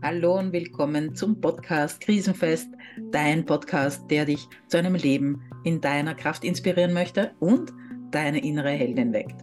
Hallo 0.00 0.38
und 0.38 0.52
willkommen 0.52 1.16
zum 1.16 1.40
Podcast 1.40 2.00
Krisenfest, 2.00 2.68
dein 3.10 3.44
Podcast, 3.44 4.08
der 4.08 4.26
dich 4.26 4.46
zu 4.68 4.76
einem 4.76 4.94
Leben 4.94 5.42
in 5.64 5.80
deiner 5.80 6.14
Kraft 6.14 6.44
inspirieren 6.44 6.92
möchte 6.92 7.32
und 7.40 7.72
deine 8.12 8.40
innere 8.44 8.70
Heldin 8.70 9.12
weckt. 9.12 9.34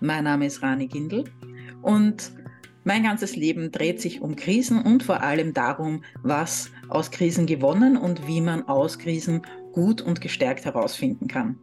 Mein 0.00 0.24
Name 0.24 0.46
ist 0.46 0.62
Rani 0.62 0.88
Gindel 0.88 1.24
und 1.82 2.32
mein 2.82 3.04
ganzes 3.04 3.36
Leben 3.36 3.70
dreht 3.70 4.00
sich 4.00 4.20
um 4.20 4.34
Krisen 4.34 4.82
und 4.82 5.04
vor 5.04 5.22
allem 5.22 5.54
darum, 5.54 6.02
was 6.24 6.72
aus 6.88 7.12
Krisen 7.12 7.46
gewonnen 7.46 7.96
und 7.96 8.26
wie 8.26 8.40
man 8.40 8.66
aus 8.66 8.98
Krisen 8.98 9.42
gut 9.70 10.02
und 10.02 10.20
gestärkt 10.20 10.64
herausfinden 10.64 11.28
kann. 11.28 11.56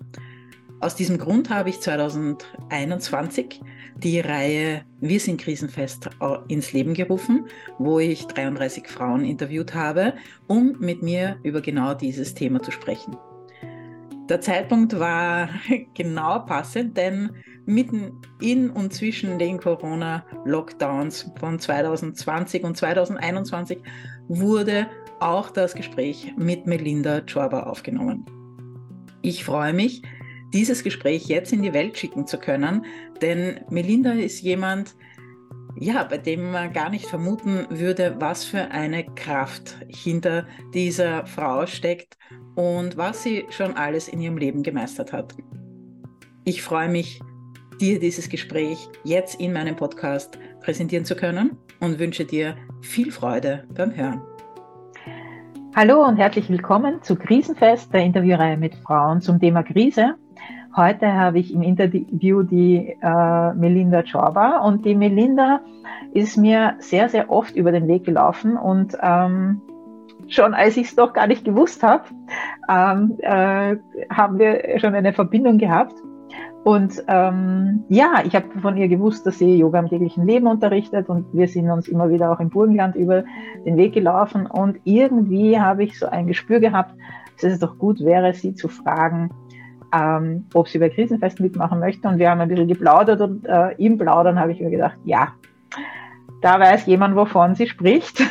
Aus 0.81 0.95
diesem 0.95 1.19
Grund 1.19 1.51
habe 1.51 1.69
ich 1.69 1.79
2021 1.79 3.61
die 3.97 4.19
Reihe 4.19 4.81
Wir 4.99 5.19
sind 5.19 5.39
krisenfest 5.39 6.09
ins 6.47 6.73
Leben 6.73 6.95
gerufen, 6.95 7.45
wo 7.77 7.99
ich 7.99 8.25
33 8.25 8.87
Frauen 8.87 9.23
interviewt 9.23 9.75
habe, 9.75 10.15
um 10.47 10.75
mit 10.79 11.03
mir 11.03 11.37
über 11.43 11.61
genau 11.61 11.93
dieses 11.93 12.33
Thema 12.33 12.63
zu 12.63 12.71
sprechen. 12.71 13.15
Der 14.27 14.41
Zeitpunkt 14.41 14.99
war 14.99 15.49
genau 15.93 16.39
passend, 16.39 16.97
denn 16.97 17.29
mitten 17.67 18.13
in 18.41 18.71
und 18.71 18.91
zwischen 18.91 19.37
den 19.37 19.59
Corona-Lockdowns 19.59 21.31
von 21.39 21.59
2020 21.59 22.63
und 22.63 22.75
2021 22.75 23.77
wurde 24.29 24.87
auch 25.19 25.51
das 25.51 25.75
Gespräch 25.75 26.33
mit 26.37 26.65
Melinda 26.65 27.21
Chorba 27.21 27.63
aufgenommen. 27.63 28.25
Ich 29.21 29.43
freue 29.43 29.73
mich, 29.73 30.01
dieses 30.53 30.83
Gespräch 30.83 31.25
jetzt 31.25 31.53
in 31.53 31.61
die 31.61 31.73
Welt 31.73 31.97
schicken 31.97 32.27
zu 32.27 32.37
können. 32.37 32.85
Denn 33.21 33.61
Melinda 33.69 34.11
ist 34.11 34.41
jemand, 34.41 34.95
ja, 35.79 36.03
bei 36.03 36.17
dem 36.17 36.51
man 36.51 36.73
gar 36.73 36.89
nicht 36.89 37.05
vermuten 37.05 37.65
würde, 37.69 38.15
was 38.19 38.43
für 38.43 38.71
eine 38.71 39.05
Kraft 39.15 39.77
hinter 39.87 40.45
dieser 40.73 41.25
Frau 41.25 41.65
steckt 41.65 42.17
und 42.55 42.97
was 42.97 43.23
sie 43.23 43.45
schon 43.49 43.75
alles 43.75 44.07
in 44.07 44.21
ihrem 44.21 44.37
Leben 44.37 44.63
gemeistert 44.63 45.13
hat. 45.13 45.35
Ich 46.43 46.61
freue 46.61 46.89
mich, 46.89 47.21
dir 47.79 47.99
dieses 47.99 48.29
Gespräch 48.29 48.89
jetzt 49.03 49.39
in 49.39 49.53
meinem 49.53 49.75
Podcast 49.75 50.37
präsentieren 50.61 51.05
zu 51.05 51.15
können 51.15 51.57
und 51.79 51.97
wünsche 51.99 52.25
dir 52.25 52.55
viel 52.81 53.11
Freude 53.11 53.65
beim 53.73 53.95
Hören. 53.95 54.21
Hallo 55.75 56.05
und 56.05 56.17
herzlich 56.17 56.49
willkommen 56.49 57.01
zu 57.01 57.15
Krisenfest, 57.15 57.93
der 57.93 58.03
Interviewreihe 58.03 58.57
mit 58.57 58.75
Frauen 58.75 59.21
zum 59.21 59.39
Thema 59.39 59.63
Krise. 59.63 60.15
Heute 60.75 61.13
habe 61.13 61.39
ich 61.39 61.53
im 61.53 61.63
Interview 61.63 62.43
die 62.43 62.95
äh, 63.01 63.53
Melinda 63.53 64.03
Chorba 64.03 64.59
und 64.59 64.85
die 64.85 64.95
Melinda 64.95 65.59
ist 66.13 66.37
mir 66.37 66.75
sehr, 66.79 67.09
sehr 67.09 67.29
oft 67.29 67.57
über 67.57 67.73
den 67.73 67.89
Weg 67.89 68.05
gelaufen 68.05 68.55
und 68.55 68.97
ähm, 69.01 69.61
schon 70.29 70.53
als 70.53 70.77
ich 70.77 70.87
es 70.87 70.95
doch 70.95 71.11
gar 71.11 71.27
nicht 71.27 71.43
gewusst 71.43 71.83
habe, 71.83 72.05
ähm, 72.69 73.17
äh, 73.19 73.75
haben 74.09 74.39
wir 74.39 74.79
schon 74.79 74.95
eine 74.95 75.11
Verbindung 75.11 75.57
gehabt. 75.57 75.95
Und 76.63 77.03
ähm, 77.07 77.83
ja, 77.89 78.21
ich 78.23 78.35
habe 78.35 78.47
von 78.61 78.77
ihr 78.77 78.87
gewusst, 78.87 79.25
dass 79.25 79.39
sie 79.39 79.57
Yoga 79.57 79.79
im 79.79 79.89
täglichen 79.89 80.25
Leben 80.25 80.47
unterrichtet 80.47 81.09
und 81.09 81.25
wir 81.33 81.49
sind 81.49 81.69
uns 81.69 81.89
immer 81.89 82.09
wieder 82.09 82.31
auch 82.31 82.39
im 82.39 82.49
Burgenland 82.49 82.95
über 82.95 83.23
den 83.65 83.75
Weg 83.75 83.93
gelaufen 83.93 84.45
und 84.45 84.77
irgendwie 84.85 85.59
habe 85.59 85.83
ich 85.83 85.99
so 85.99 86.05
ein 86.05 86.27
Gespür 86.27 86.59
gehabt, 86.59 86.95
dass 87.41 87.51
es 87.51 87.59
doch 87.59 87.77
gut 87.77 87.99
wäre, 87.99 88.33
sie 88.33 88.53
zu 88.53 88.67
fragen, 88.67 89.31
ähm, 89.93 90.45
ob 90.53 90.67
sie 90.67 90.79
bei 90.79 90.89
Krisenfest 90.89 91.39
mitmachen 91.39 91.79
möchte. 91.79 92.07
Und 92.07 92.17
wir 92.17 92.29
haben 92.29 92.41
ein 92.41 92.49
bisschen 92.49 92.67
geplaudert 92.67 93.21
und 93.21 93.45
äh, 93.45 93.71
im 93.77 93.97
Plaudern 93.97 94.39
habe 94.39 94.51
ich 94.51 94.59
mir 94.59 94.69
gedacht, 94.69 94.97
ja, 95.05 95.33
da 96.41 96.59
weiß 96.59 96.87
jemand, 96.87 97.15
wovon 97.15 97.55
sie 97.55 97.67
spricht. 97.67 98.21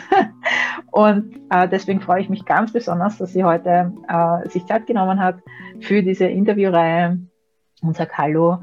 und 0.90 1.36
äh, 1.50 1.68
deswegen 1.68 2.00
freue 2.00 2.20
ich 2.20 2.28
mich 2.28 2.44
ganz 2.44 2.72
besonders, 2.72 3.18
dass 3.18 3.32
sie 3.32 3.44
heute 3.44 3.92
äh, 4.08 4.48
sich 4.48 4.66
Zeit 4.66 4.86
genommen 4.86 5.20
hat 5.20 5.36
für 5.80 6.02
diese 6.02 6.26
Interviewreihe 6.26 7.18
und 7.82 7.96
sage 7.96 8.10
Hallo, 8.16 8.58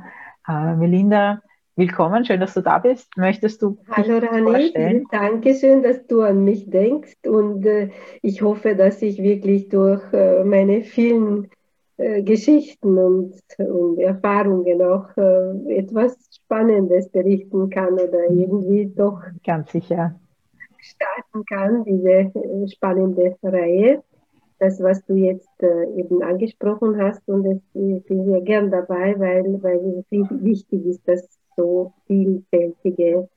äh, 0.47 0.75
Melinda. 0.75 1.41
Willkommen, 1.75 2.25
schön, 2.25 2.39
dass 2.39 2.55
du 2.55 2.61
da 2.61 2.79
bist. 2.79 3.15
Möchtest 3.17 3.61
du 3.61 3.77
Hallo 3.91 4.17
Rani, 4.17 5.05
danke 5.11 5.53
schön, 5.53 5.83
dass 5.83 6.07
du 6.07 6.23
an 6.23 6.43
mich 6.43 6.71
denkst 6.71 7.17
und 7.27 7.65
äh, 7.67 7.91
ich 8.23 8.41
hoffe, 8.41 8.75
dass 8.75 9.03
ich 9.03 9.21
wirklich 9.21 9.69
durch 9.69 10.01
äh, 10.11 10.43
meine 10.43 10.81
vielen 10.81 11.49
äh, 11.97 12.21
Geschichten 12.23 12.97
und, 12.97 13.33
und, 13.57 13.99
Erfahrungen 13.99 14.81
auch 14.81 15.09
äh, 15.17 15.77
etwas 15.77 16.17
Spannendes 16.35 17.09
berichten 17.09 17.69
kann 17.69 17.93
oder 17.93 18.29
irgendwie 18.29 18.85
doch 18.95 19.21
ganz 19.43 19.71
sicher 19.71 20.15
starten 20.87 21.45
kann, 21.45 21.83
diese 21.83 22.09
äh, 22.09 22.67
spannende 22.67 23.35
Reihe. 23.43 24.03
Das, 24.59 24.81
was 24.81 25.05
du 25.05 25.15
jetzt 25.15 25.61
äh, 25.61 25.85
eben 25.95 26.23
angesprochen 26.23 26.99
hast, 26.99 27.27
und 27.27 27.45
es, 27.45 27.61
ich 27.73 28.03
bin 28.05 28.25
sehr 28.25 28.41
gern 28.41 28.71
dabei, 28.71 29.13
weil, 29.19 29.61
weil 29.61 30.03
es 30.09 30.29
wichtig 30.41 30.85
ist, 30.85 31.07
dass 31.07 31.27
so 31.55 31.93
vielfältige 32.07 33.27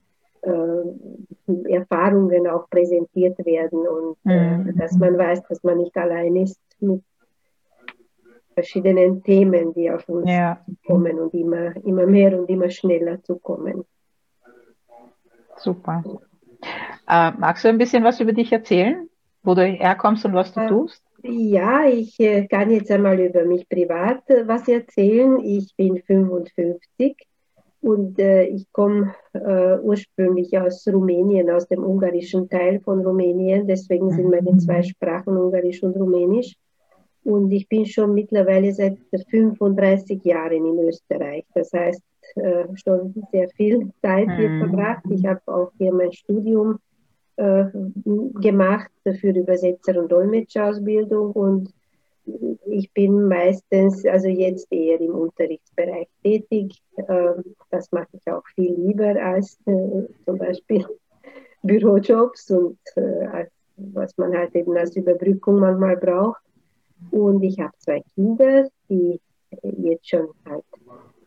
äh, 0.43 1.69
Erfahrungen 1.69 2.47
auch 2.47 2.71
präsentiert 2.71 3.39
werden 3.45 3.87
und 3.87 4.17
mhm. 4.25 4.75
dass 4.79 4.97
man 4.97 5.19
weiß, 5.19 5.43
dass 5.49 5.63
man 5.63 5.79
nicht 5.79 5.97
allein 5.97 6.37
ist 6.37 6.59
mit 6.81 7.03
verschiedenen 8.55 9.23
Themen, 9.23 9.73
die 9.75 9.91
auf 9.91 10.09
uns 10.09 10.31
ja. 10.31 10.61
kommen 10.87 11.19
und 11.19 11.35
immer, 11.35 11.75
immer 11.85 12.07
mehr 12.07 12.39
und 12.39 12.49
immer 12.49 12.71
schneller 12.71 13.23
zu 13.23 13.39
kommen. 13.39 13.85
Super. 15.57 16.03
Äh, 17.09 17.33
magst 17.33 17.65
du 17.65 17.69
ein 17.69 17.79
bisschen 17.79 18.05
was 18.05 18.21
über 18.21 18.33
dich 18.33 18.53
erzählen, 18.53 19.09
wo 19.43 19.55
du 19.55 19.65
herkommst 19.65 20.25
und 20.25 20.35
was 20.35 20.53
du 20.53 20.61
äh, 20.61 20.69
tust? 20.69 21.03
Ja, 21.23 21.87
ich 21.87 22.19
äh, 22.21 22.47
kann 22.47 22.71
jetzt 22.71 22.91
einmal 22.91 23.19
über 23.21 23.45
mich 23.45 23.69
privat 23.69 24.29
äh, 24.31 24.47
was 24.47 24.69
erzählen. 24.69 25.39
Ich 25.45 25.75
bin 25.77 26.03
55 26.03 27.17
und 27.83 28.19
äh, 28.19 28.45
ich 28.45 28.71
komme 28.73 29.15
äh, 29.33 29.79
ursprünglich 29.79 30.59
aus 30.59 30.87
Rumänien, 30.87 31.51
aus 31.51 31.67
dem 31.69 31.83
ungarischen 31.83 32.49
Teil 32.49 32.81
von 32.81 33.05
Rumänien. 33.05 33.67
Deswegen 33.67 34.11
sind 34.11 34.31
meine 34.31 34.53
mhm. 34.53 34.61
zwei 34.61 34.83
Sprachen 34.83 35.37
Ungarisch 35.37 35.83
und 35.83 35.97
Rumänisch. 35.97 36.55
Und 37.25 37.51
ich 37.51 37.69
bin 37.69 37.85
schon 37.87 38.15
mittlerweile 38.15 38.73
seit 38.73 38.97
35 39.31 40.25
Jahren 40.25 40.65
in 40.65 40.79
Österreich. 40.89 41.45
Das 41.55 41.73
heißt, 41.73 42.03
äh, 42.37 42.65
schon 42.75 43.15
sehr 43.33 43.49
viel 43.51 43.91
Zeit 44.01 44.29
hier 44.37 44.49
mhm. 44.49 44.61
verbracht. 44.61 45.03
Ich 45.11 45.25
habe 45.27 45.41
auch 45.47 45.73
hier 45.79 45.93
mein 45.93 46.13
Studium 46.13 46.79
äh, 47.37 47.65
gemacht 48.41 48.91
für 49.21 49.31
Übersetzer- 49.31 49.99
und 49.99 50.13
Dolmetscherausbildung 50.13 51.33
und 51.33 51.73
ich 52.67 52.93
bin 52.93 53.27
meistens, 53.29 54.05
also 54.07 54.29
jetzt 54.29 54.71
eher 54.71 55.01
im 55.01 55.15
Unterrichtsbereich 55.15 56.09
tätig. 56.23 56.81
Äh, 56.97 57.43
das 57.71 57.91
mache 57.93 58.09
ich 58.13 58.31
auch 58.31 58.45
viel 58.55 58.75
lieber 58.75 59.17
als 59.21 59.59
äh, 59.67 60.07
zum 60.25 60.39
Beispiel 60.39 60.87
Bürojobs 61.63 62.51
und 62.51 62.79
äh, 62.97 63.47
was 63.77 64.17
man 64.19 64.37
halt 64.37 64.55
eben 64.55 64.77
als 64.77 64.95
Überbrückung 64.97 65.59
manchmal 65.61 65.97
braucht. 65.97 66.43
Und 67.11 67.43
ich 67.43 67.59
habe 67.59 67.73
zwei 67.79 68.03
Kinder, 68.15 68.69
die 68.89 69.21
jetzt 69.63 70.09
schon 70.09 70.29
halt 70.47 70.65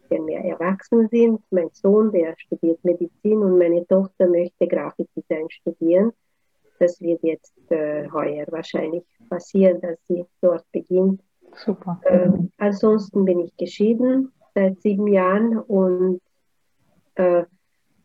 mehr 0.09 0.43
erwachsen 0.43 1.07
sind. 1.09 1.41
Mein 1.49 1.69
Sohn, 1.73 2.11
der 2.11 2.35
studiert 2.37 2.83
Medizin 2.83 3.39
und 3.39 3.57
meine 3.57 3.85
Tochter 3.87 4.27
möchte 4.27 4.67
Grafikdesign 4.67 5.49
studieren. 5.49 6.11
Das 6.79 7.01
wird 7.01 7.23
jetzt 7.23 7.53
äh, 7.71 8.09
heuer 8.11 8.45
wahrscheinlich 8.49 9.03
passieren, 9.29 9.81
dass 9.81 9.97
sie 10.07 10.25
dort 10.41 10.65
beginnt. 10.71 11.21
Super. 11.55 12.01
Ähm, 12.05 12.51
ansonsten 12.57 13.25
bin 13.25 13.39
ich 13.39 13.55
geschieden 13.57 14.31
seit 14.53 14.81
sieben 14.81 15.07
Jahren 15.07 15.57
und 15.57 16.19
äh, 17.15 17.43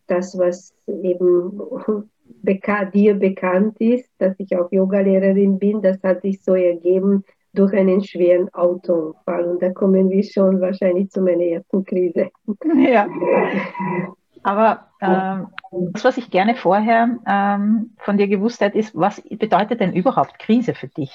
das, 0.06 0.38
was 0.38 0.74
eben 0.86 1.60
beka 2.42 2.84
dir 2.86 3.14
bekannt 3.14 3.80
ist, 3.80 4.10
dass 4.18 4.34
ich 4.38 4.56
auch 4.56 4.70
Yogalehrerin 4.70 5.58
bin, 5.58 5.82
das 5.82 6.02
hat 6.02 6.22
sich 6.22 6.42
so 6.42 6.54
ergeben, 6.54 7.24
durch 7.58 7.74
einen 7.74 8.02
schweren 8.04 8.52
Autounfall. 8.54 9.44
Und 9.44 9.62
da 9.62 9.70
kommen 9.70 10.10
wir 10.10 10.22
schon 10.22 10.60
wahrscheinlich 10.60 11.10
zu 11.10 11.20
meiner 11.20 11.44
ersten 11.44 11.84
Krise. 11.84 12.30
Ja. 12.76 13.08
Aber 14.44 14.86
ähm, 15.02 15.48
das, 15.92 16.04
was 16.04 16.16
ich 16.16 16.30
gerne 16.30 16.54
vorher 16.54 17.18
ähm, 17.26 17.90
von 17.98 18.16
dir 18.16 18.28
gewusst 18.28 18.60
hätte, 18.60 18.78
ist, 18.78 18.94
was 18.94 19.20
bedeutet 19.20 19.80
denn 19.80 19.94
überhaupt 19.94 20.38
Krise 20.38 20.74
für 20.74 20.86
dich? 20.86 21.12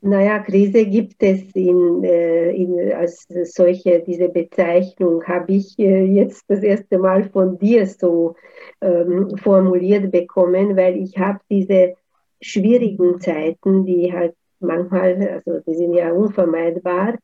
Naja, 0.00 0.40
Krise 0.40 0.84
gibt 0.84 1.22
es 1.22 1.40
in, 1.54 2.04
äh, 2.04 2.50
in, 2.50 2.92
als 2.92 3.26
solche, 3.44 4.00
diese 4.00 4.28
Bezeichnung 4.28 5.24
habe 5.24 5.52
ich 5.52 5.78
äh, 5.78 6.04
jetzt 6.04 6.44
das 6.48 6.62
erste 6.62 6.98
Mal 6.98 7.30
von 7.30 7.58
dir 7.58 7.86
so 7.86 8.34
ähm, 8.82 9.34
formuliert 9.38 10.10
bekommen, 10.12 10.76
weil 10.76 10.96
ich 10.96 11.16
habe 11.16 11.38
diese 11.48 11.94
schwierigen 12.42 13.18
Zeiten, 13.18 13.86
die 13.86 14.12
halt 14.12 14.34
manchmal, 14.66 15.42
also 15.44 15.60
die 15.66 15.74
sind 15.74 15.94
ja 15.94 16.12
unvermeidbar, 16.12 17.14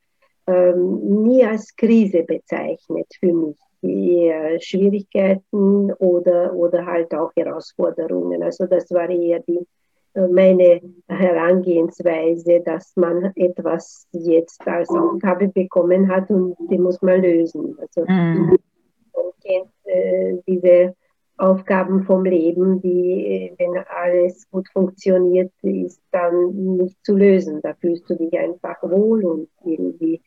ähm, 0.47 1.23
nie 1.25 1.45
als 1.45 1.75
Krise 1.77 2.23
bezeichnet 2.23 3.07
für 3.19 3.33
mich. 3.33 3.57
Eher 3.83 4.61
Schwierigkeiten 4.61 5.91
oder, 5.95 6.53
oder 6.55 6.85
halt 6.85 7.15
auch 7.15 7.33
Herausforderungen. 7.35 8.43
Also 8.43 8.67
das 8.67 8.91
war 8.91 9.09
eher 9.09 9.41
die, 9.41 9.67
äh, 10.15 10.27
meine 10.29 10.83
Herangehensweise, 11.09 12.61
dass 12.61 12.95
man 12.97 13.33
etwas 13.37 14.07
jetzt 14.13 14.67
als 14.67 14.91
Aufgabe 14.91 15.49
bekommen 15.49 16.09
hat 16.09 16.31
und 16.31 16.57
die 16.71 16.79
muss 16.79 17.01
man 17.01 17.23
lösen. 17.23 17.79
Also 17.81 18.03
mhm. 18.03 18.59
man 19.15 19.33
kennt 19.43 19.71
äh, 19.85 20.37
diese 20.47 20.95
Aufgaben 21.41 22.05
vom 22.05 22.25
Leben, 22.25 22.81
die, 22.81 23.53
wenn 23.59 23.83
alles 23.89 24.49
gut 24.51 24.69
funktioniert, 24.73 25.53
ist 25.63 26.01
dann 26.13 26.77
nicht 26.77 26.97
zu 27.05 27.17
lösen. 27.17 27.61
Da 27.63 27.75
fühlst 27.75 28.09
du 28.11 28.15
dich 28.15 28.39
einfach 28.39 28.83
wohl 28.83 29.25
und 29.25 29.49
irgendwie 29.65 30.21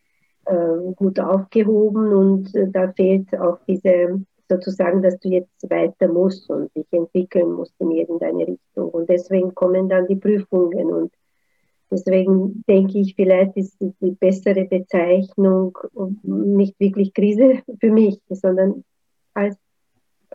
äh, 0.45 0.93
gut 0.95 1.19
aufgehoben 1.19 2.13
und 2.13 2.55
äh, 2.55 2.69
da 2.69 2.91
fehlt 2.91 3.33
auch 3.39 3.59
diese 3.67 4.21
sozusagen, 4.49 5.01
dass 5.01 5.19
du 5.19 5.29
jetzt 5.29 5.69
weiter 5.69 6.07
musst 6.07 6.49
und 6.49 6.75
dich 6.75 6.85
entwickeln 6.91 7.53
musst 7.53 7.73
in 7.79 7.91
irgendeine 7.91 8.47
Richtung. 8.47 8.89
Und 8.89 9.09
deswegen 9.09 9.55
kommen 9.55 9.89
dann 9.89 10.07
die 10.07 10.15
Prüfungen 10.15 10.91
und 10.91 11.13
deswegen 11.89 12.63
denke 12.67 12.99
ich, 12.99 13.15
vielleicht 13.15 13.55
ist 13.55 13.77
die 13.79 14.11
bessere 14.11 14.65
Bezeichnung 14.65 15.77
nicht 16.23 16.79
wirklich 16.79 17.13
Krise 17.13 17.61
für 17.79 17.91
mich, 17.91 18.19
sondern 18.29 18.83
als, 19.33 19.57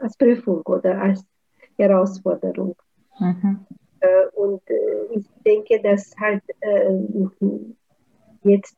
als 0.00 0.16
Prüfung 0.16 0.62
oder 0.62 1.00
als 1.00 1.24
Herausforderung. 1.76 2.76
Mhm. 3.18 3.66
Äh, 4.00 4.26
und 4.34 4.62
ich 5.10 5.26
denke, 5.44 5.80
dass 5.82 6.12
halt 6.20 6.42
jetzt 8.42 8.76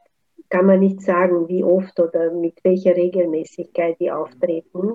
kann 0.51 0.67
man 0.67 0.81
nicht 0.81 1.01
sagen, 1.01 1.49
wie 1.49 1.63
oft 1.63 1.99
oder 2.01 2.33
mit 2.33 2.55
welcher 2.65 2.97
Regelmäßigkeit 2.97 3.99
die 4.01 4.11
auftreten. 4.11 4.95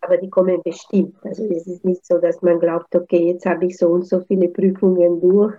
Aber 0.00 0.16
die 0.16 0.30
kommen 0.30 0.62
bestimmt. 0.62 1.16
Also 1.22 1.44
es 1.44 1.66
ist 1.66 1.84
nicht 1.84 2.06
so, 2.06 2.18
dass 2.18 2.40
man 2.42 2.58
glaubt, 2.58 2.94
okay, 2.94 3.28
jetzt 3.32 3.46
habe 3.46 3.66
ich 3.66 3.76
so 3.76 3.88
und 3.88 4.06
so 4.06 4.20
viele 4.20 4.48
Prüfungen 4.48 5.20
durch 5.20 5.54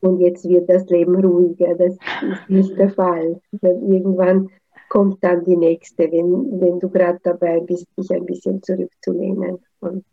und 0.00 0.20
jetzt 0.20 0.48
wird 0.48 0.68
das 0.68 0.86
Leben 0.86 1.16
ruhiger. 1.16 1.74
Das 1.74 1.94
ist 1.94 2.48
nicht 2.48 2.78
der 2.78 2.90
Fall. 2.90 3.40
Irgendwann 3.62 4.50
kommt 4.96 5.22
dann 5.22 5.44
die 5.44 5.58
nächste, 5.58 6.10
wenn, 6.10 6.58
wenn 6.58 6.80
du 6.80 6.88
gerade 6.88 7.20
dabei 7.22 7.60
bist, 7.60 7.86
dich 7.98 8.10
ein 8.10 8.24
bisschen 8.24 8.62
zurückzulehnen. 8.62 9.58
Und 9.80 10.06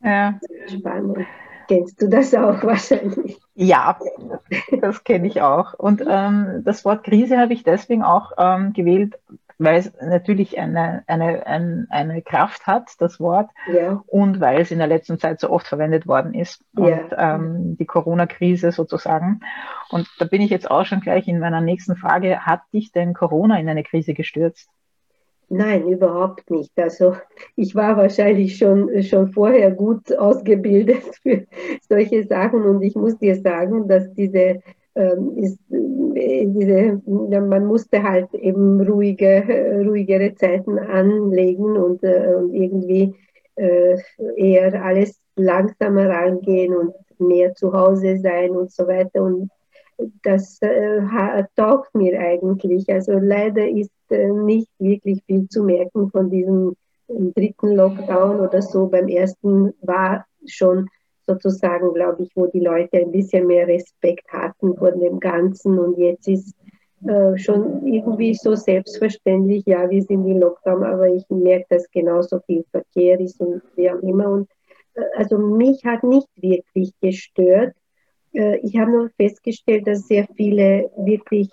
ja. 0.00 0.38
Spannend. 0.68 1.26
Kennst 1.66 2.00
du 2.00 2.08
das 2.08 2.32
auch 2.32 2.62
wahrscheinlich? 2.62 3.40
Ja, 3.54 3.98
das 4.80 5.02
kenne 5.02 5.26
ich 5.26 5.42
auch. 5.42 5.74
Und 5.74 6.04
ähm, 6.08 6.62
das 6.64 6.84
Wort 6.84 7.02
Krise 7.02 7.36
habe 7.36 7.52
ich 7.52 7.64
deswegen 7.64 8.04
auch 8.04 8.30
ähm, 8.38 8.72
gewählt, 8.72 9.18
weil 9.58 9.76
es 9.76 9.92
natürlich 10.00 10.58
eine, 10.58 11.04
eine, 11.06 11.46
eine, 11.46 11.86
eine 11.90 12.22
Kraft 12.22 12.66
hat, 12.66 12.90
das 12.98 13.20
Wort, 13.20 13.50
ja. 13.72 14.02
und 14.06 14.40
weil 14.40 14.60
es 14.60 14.70
in 14.70 14.78
der 14.78 14.86
letzten 14.86 15.18
Zeit 15.18 15.40
so 15.40 15.50
oft 15.50 15.66
verwendet 15.66 16.06
worden 16.06 16.34
ist. 16.34 16.64
Und 16.76 16.88
ja. 16.88 17.34
ähm, 17.36 17.76
die 17.76 17.86
Corona-Krise 17.86 18.72
sozusagen. 18.72 19.40
Und 19.90 20.08
da 20.18 20.24
bin 20.24 20.42
ich 20.42 20.50
jetzt 20.50 20.70
auch 20.70 20.84
schon 20.84 21.00
gleich 21.00 21.28
in 21.28 21.38
meiner 21.38 21.60
nächsten 21.60 21.96
Frage. 21.96 22.40
Hat 22.40 22.62
dich 22.72 22.92
denn 22.92 23.14
Corona 23.14 23.58
in 23.58 23.68
eine 23.68 23.82
Krise 23.82 24.14
gestürzt? 24.14 24.68
Nein, 25.54 25.86
überhaupt 25.86 26.50
nicht. 26.50 26.72
Also 26.78 27.14
ich 27.56 27.74
war 27.74 27.98
wahrscheinlich 27.98 28.56
schon, 28.56 29.02
schon 29.02 29.32
vorher 29.32 29.70
gut 29.70 30.10
ausgebildet 30.16 31.02
für 31.22 31.46
solche 31.86 32.24
Sachen 32.24 32.62
und 32.62 32.80
ich 32.80 32.94
muss 32.94 33.18
dir 33.18 33.36
sagen, 33.36 33.86
dass 33.86 34.14
diese, 34.14 34.62
ist, 34.94 35.58
äh, 35.70 36.46
diese 36.46 37.00
man 37.06 37.66
musste 37.66 38.02
halt 38.02 38.32
eben 38.34 38.80
ruhige, 38.80 39.82
ruhigere 39.86 40.34
Zeiten 40.34 40.78
anlegen 40.78 41.76
und, 41.76 42.02
äh, 42.04 42.34
und 42.34 42.52
irgendwie 42.52 43.14
äh, 43.56 43.96
eher 44.36 44.84
alles 44.84 45.18
langsamer 45.36 46.10
angehen 46.10 46.74
und 46.74 46.94
mehr 47.18 47.54
zu 47.54 47.72
Hause 47.72 48.18
sein 48.18 48.50
und 48.50 48.70
so 48.70 48.86
weiter. 48.86 49.22
Und 49.22 49.50
das 50.22 50.60
äh, 50.60 51.44
taugt 51.56 51.94
mir 51.94 52.18
eigentlich. 52.18 52.88
Also 52.90 53.12
leider 53.12 53.66
ist 53.66 53.90
äh, 54.10 54.28
nicht 54.28 54.68
wirklich 54.78 55.22
viel 55.26 55.48
zu 55.48 55.64
merken 55.64 56.10
von 56.10 56.30
diesem 56.30 56.76
dritten 57.08 57.74
Lockdown 57.74 58.40
oder 58.40 58.62
so. 58.62 58.86
Beim 58.86 59.08
ersten 59.08 59.72
war 59.82 60.26
schon 60.46 60.88
sozusagen, 61.26 61.92
glaube 61.94 62.22
ich, 62.22 62.30
wo 62.34 62.46
die 62.46 62.60
Leute 62.60 62.98
ein 62.98 63.12
bisschen 63.12 63.46
mehr 63.46 63.66
Respekt 63.66 64.28
hatten 64.32 64.76
vor 64.76 64.92
dem 64.92 65.20
Ganzen 65.20 65.78
und 65.78 65.98
jetzt 65.98 66.28
ist 66.28 66.54
äh, 67.06 67.36
schon 67.36 67.84
irgendwie 67.84 68.34
so 68.34 68.54
selbstverständlich, 68.54 69.64
ja, 69.66 69.90
wir 69.90 70.02
sind 70.02 70.24
in 70.26 70.40
Lockdown, 70.40 70.84
aber 70.84 71.08
ich 71.08 71.28
merke, 71.30 71.66
dass 71.70 71.90
genauso 71.90 72.38
viel 72.46 72.64
Verkehr 72.70 73.18
ist 73.18 73.40
und 73.40 73.60
wie 73.74 73.90
auch 73.90 74.00
immer. 74.02 74.28
Und 74.28 74.48
äh, 74.94 75.02
also 75.16 75.36
mich 75.36 75.84
hat 75.84 76.04
nicht 76.04 76.28
wirklich 76.36 76.92
gestört. 77.00 77.74
Äh, 78.32 78.58
ich 78.58 78.76
habe 78.76 78.92
nur 78.92 79.10
festgestellt, 79.16 79.88
dass 79.88 80.06
sehr 80.06 80.28
viele 80.36 80.90
wirklich 80.96 81.50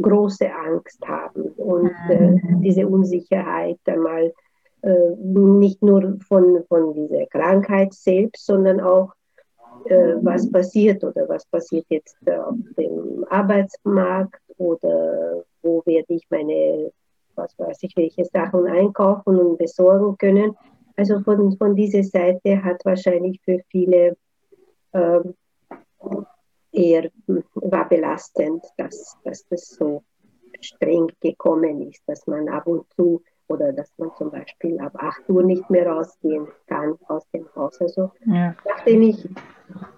große 0.00 0.48
Angst 0.50 1.06
haben 1.06 1.42
und 1.56 1.92
mhm. 2.08 2.62
diese 2.62 2.86
Unsicherheit 2.86 3.78
einmal 3.84 4.32
äh, 4.82 5.16
nicht 5.16 5.82
nur 5.82 6.18
von, 6.26 6.64
von 6.68 6.94
dieser 6.94 7.26
Krankheit 7.26 7.92
selbst, 7.92 8.46
sondern 8.46 8.80
auch, 8.80 9.12
äh, 9.86 10.14
was 10.22 10.50
passiert 10.50 11.02
oder 11.04 11.28
was 11.28 11.46
passiert 11.46 11.86
jetzt 11.88 12.16
auf 12.28 12.54
dem 12.76 13.24
Arbeitsmarkt 13.30 14.40
oder 14.56 15.44
wo 15.62 15.82
werde 15.86 16.14
ich 16.14 16.26
meine, 16.30 16.90
was 17.34 17.56
weiß 17.58 17.78
ich, 17.82 17.96
welche 17.96 18.24
Sachen 18.24 18.66
einkaufen 18.66 19.38
und 19.38 19.58
besorgen 19.58 20.16
können. 20.18 20.56
Also 20.96 21.20
von, 21.20 21.56
von 21.56 21.76
dieser 21.76 22.02
Seite 22.02 22.62
hat 22.62 22.84
wahrscheinlich 22.84 23.40
für 23.44 23.60
viele 23.70 24.16
ähm, 24.92 25.34
eher 26.72 27.10
war 27.54 27.88
belastend, 27.88 28.64
dass, 28.76 29.16
dass 29.24 29.46
das 29.48 29.68
so 29.70 30.02
streng 30.60 31.10
gekommen 31.20 31.90
ist, 31.90 32.02
dass 32.06 32.26
man 32.26 32.48
ab 32.48 32.66
und 32.66 32.86
zu 32.94 33.22
oder 33.48 33.72
dass 33.72 33.92
man 33.98 34.10
zum 34.16 34.30
Beispiel 34.30 34.78
ab 34.80 34.92
8 34.96 35.28
Uhr 35.28 35.42
nicht 35.42 35.68
mehr 35.70 35.88
rausgehen 35.88 36.48
kann 36.66 36.94
aus 37.08 37.28
dem 37.30 37.46
Haus. 37.56 37.80
Also 37.80 38.12
ja. 38.26 38.54
nachdem 38.64 39.02
ich 39.02 39.28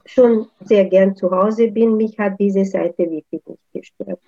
schon 0.06 0.48
sehr 0.60 0.84
gern 0.86 1.14
zu 1.16 1.30
Hause 1.30 1.68
bin, 1.68 1.96
mich 1.96 2.18
hat 2.18 2.38
diese 2.38 2.64
Seite 2.64 3.10
wirklich 3.10 3.42
nicht 3.46 3.72
gestört. 3.72 4.20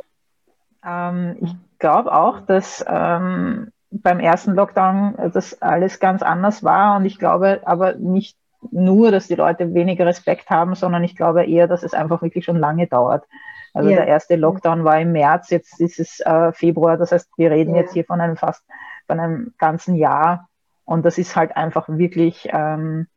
Ähm, 0.85 1.37
ich 1.41 1.55
glaube 1.79 2.13
auch, 2.13 2.41
dass 2.41 2.85
ähm, 2.89 3.71
beim 3.91 4.21
ersten 4.21 4.55
Lockdown 4.55 5.15
das 5.33 5.61
alles 5.61 6.01
ganz 6.01 6.23
anders 6.23 6.65
war 6.65 6.97
und 6.97 7.05
ich 7.05 7.19
glaube 7.19 7.61
aber 7.65 7.95
nicht 7.95 8.37
nur, 8.71 9.11
dass 9.11 9.27
die 9.27 9.35
Leute 9.35 9.75
weniger 9.75 10.07
Respekt 10.07 10.49
haben, 10.49 10.75
sondern 10.75 11.03
ich 11.03 11.17
glaube 11.17 11.45
eher, 11.45 11.67
dass 11.67 11.83
es 11.83 11.95
einfach 11.95 12.23
wirklich 12.23 12.45
schon 12.45 12.57
lange 12.57 12.87
dauert. 12.87 13.25
Also 13.75 13.89
ja. 13.89 13.97
der 13.97 14.07
erste 14.07 14.37
Lockdown 14.37 14.85
war 14.85 15.01
im 15.01 15.13
März, 15.13 15.51
jetzt 15.51 15.81
ist 15.81 15.99
es 15.99 16.21
äh, 16.21 16.53
Februar, 16.53 16.99
das 16.99 17.13
heißt, 17.13 17.31
wir 17.37 17.51
reden 17.51 17.75
ja. 17.75 17.83
jetzt 17.83 17.95
hier 17.95 18.05
von 18.05 18.21
einem 18.21 18.37
fast 18.37 18.63
von 19.13 19.21
einem 19.21 19.53
ganzen 19.59 19.95
Jahr 19.95 20.49
und 20.87 21.05
das 21.05 21.19
ist 21.19 21.37
halt 21.37 21.55
einfach 21.55 21.87
wirklich 21.87 22.49
ähm, 22.51 23.09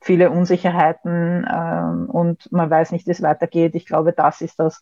viele 0.00 0.30
Unsicherheiten 0.30 1.44
ähm, 1.52 2.08
und 2.08 2.52
man 2.52 2.70
weiß 2.70 2.92
nicht, 2.92 3.08
wie 3.08 3.10
es 3.10 3.20
weitergeht. 3.20 3.74
Ich 3.74 3.84
glaube, 3.84 4.12
das 4.12 4.40
ist 4.42 4.60
das, 4.60 4.80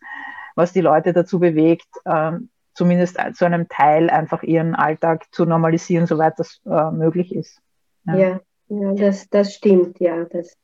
was 0.55 0.75
die 0.75 0.83
Leute 0.83 1.15
dazu 1.15 1.41
bewegt, 1.41 1.89
ähm, 2.05 2.51
zumindest 2.75 3.19
zu 3.35 3.47
einem 3.47 3.67
Teil 3.71 4.11
einfach 4.11 4.43
ihren 4.43 4.75
Alltag 4.75 5.25
zu 5.33 5.47
normalisieren, 5.47 6.07
soweit 6.07 6.39
das 6.39 6.61
äh, 6.67 6.91
möglich 6.91 7.35
ist. 7.35 7.59
Ja. 8.05 8.17
ja. 8.17 8.41
Ja, 8.69 8.93
das, 8.93 9.29
das 9.31 9.55
stimmt, 9.55 10.01
ja. 10.01 10.25
Das, 10.25 10.55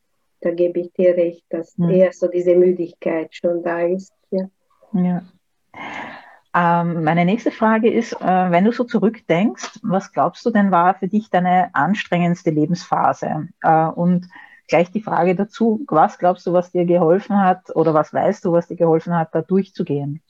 da 0.40 0.50
gebe 0.50 0.80
ich 0.80 0.92
dir 0.92 1.16
recht, 1.16 1.44
dass 1.48 1.76
mhm. 1.78 1.90
eher 1.90 2.12
so 2.12 2.28
diese 2.28 2.54
Müdigkeit 2.54 3.34
schon 3.34 3.62
da 3.62 3.80
ist. 3.80 4.12
Ja. 4.30 4.48
ja. 4.92 5.22
Ähm, 6.54 7.04
meine 7.04 7.24
nächste 7.24 7.50
Frage 7.50 7.90
ist, 7.90 8.12
äh, 8.14 8.50
wenn 8.50 8.64
du 8.64 8.72
so 8.72 8.84
zurückdenkst, 8.84 9.80
was 9.82 10.12
glaubst 10.12 10.44
du 10.46 10.50
denn 10.50 10.70
war 10.70 10.94
für 10.94 11.08
dich 11.08 11.30
deine 11.30 11.70
anstrengendste 11.74 12.50
Lebensphase? 12.50 13.48
Äh, 13.62 13.86
und 13.86 14.28
gleich 14.66 14.90
die 14.90 15.02
Frage 15.02 15.34
dazu, 15.34 15.84
was 15.88 16.18
glaubst 16.18 16.46
du, 16.46 16.52
was 16.52 16.72
dir 16.72 16.84
geholfen 16.84 17.40
hat 17.40 17.74
oder 17.74 17.92
was 17.92 18.12
weißt 18.14 18.44
du, 18.44 18.52
was 18.52 18.68
dir 18.68 18.76
geholfen 18.76 19.14
hat, 19.14 19.34
da 19.34 19.42
durchzugehen? 19.42 20.22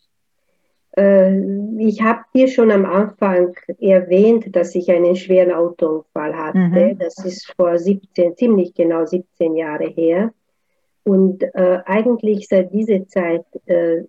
Äh, 0.96 1.38
ich 1.78 2.02
habe 2.02 2.22
dir 2.34 2.48
schon 2.48 2.72
am 2.72 2.84
Anfang 2.84 3.54
erwähnt, 3.78 4.56
dass 4.56 4.74
ich 4.74 4.90
einen 4.90 5.14
schweren 5.14 5.52
Autounfall 5.52 6.36
hatte. 6.36 6.58
Mhm. 6.58 6.98
Das 6.98 7.24
ist 7.24 7.52
vor 7.56 7.78
17, 7.78 8.36
ziemlich 8.36 8.74
genau 8.74 9.06
17 9.06 9.56
Jahre 9.56 9.86
her. 9.86 10.32
Und 11.04 11.42
äh, 11.42 11.80
eigentlich 11.86 12.48
seit 12.48 12.72
dieser 12.72 13.06
Zeit, 13.06 13.44
äh, 13.66 14.02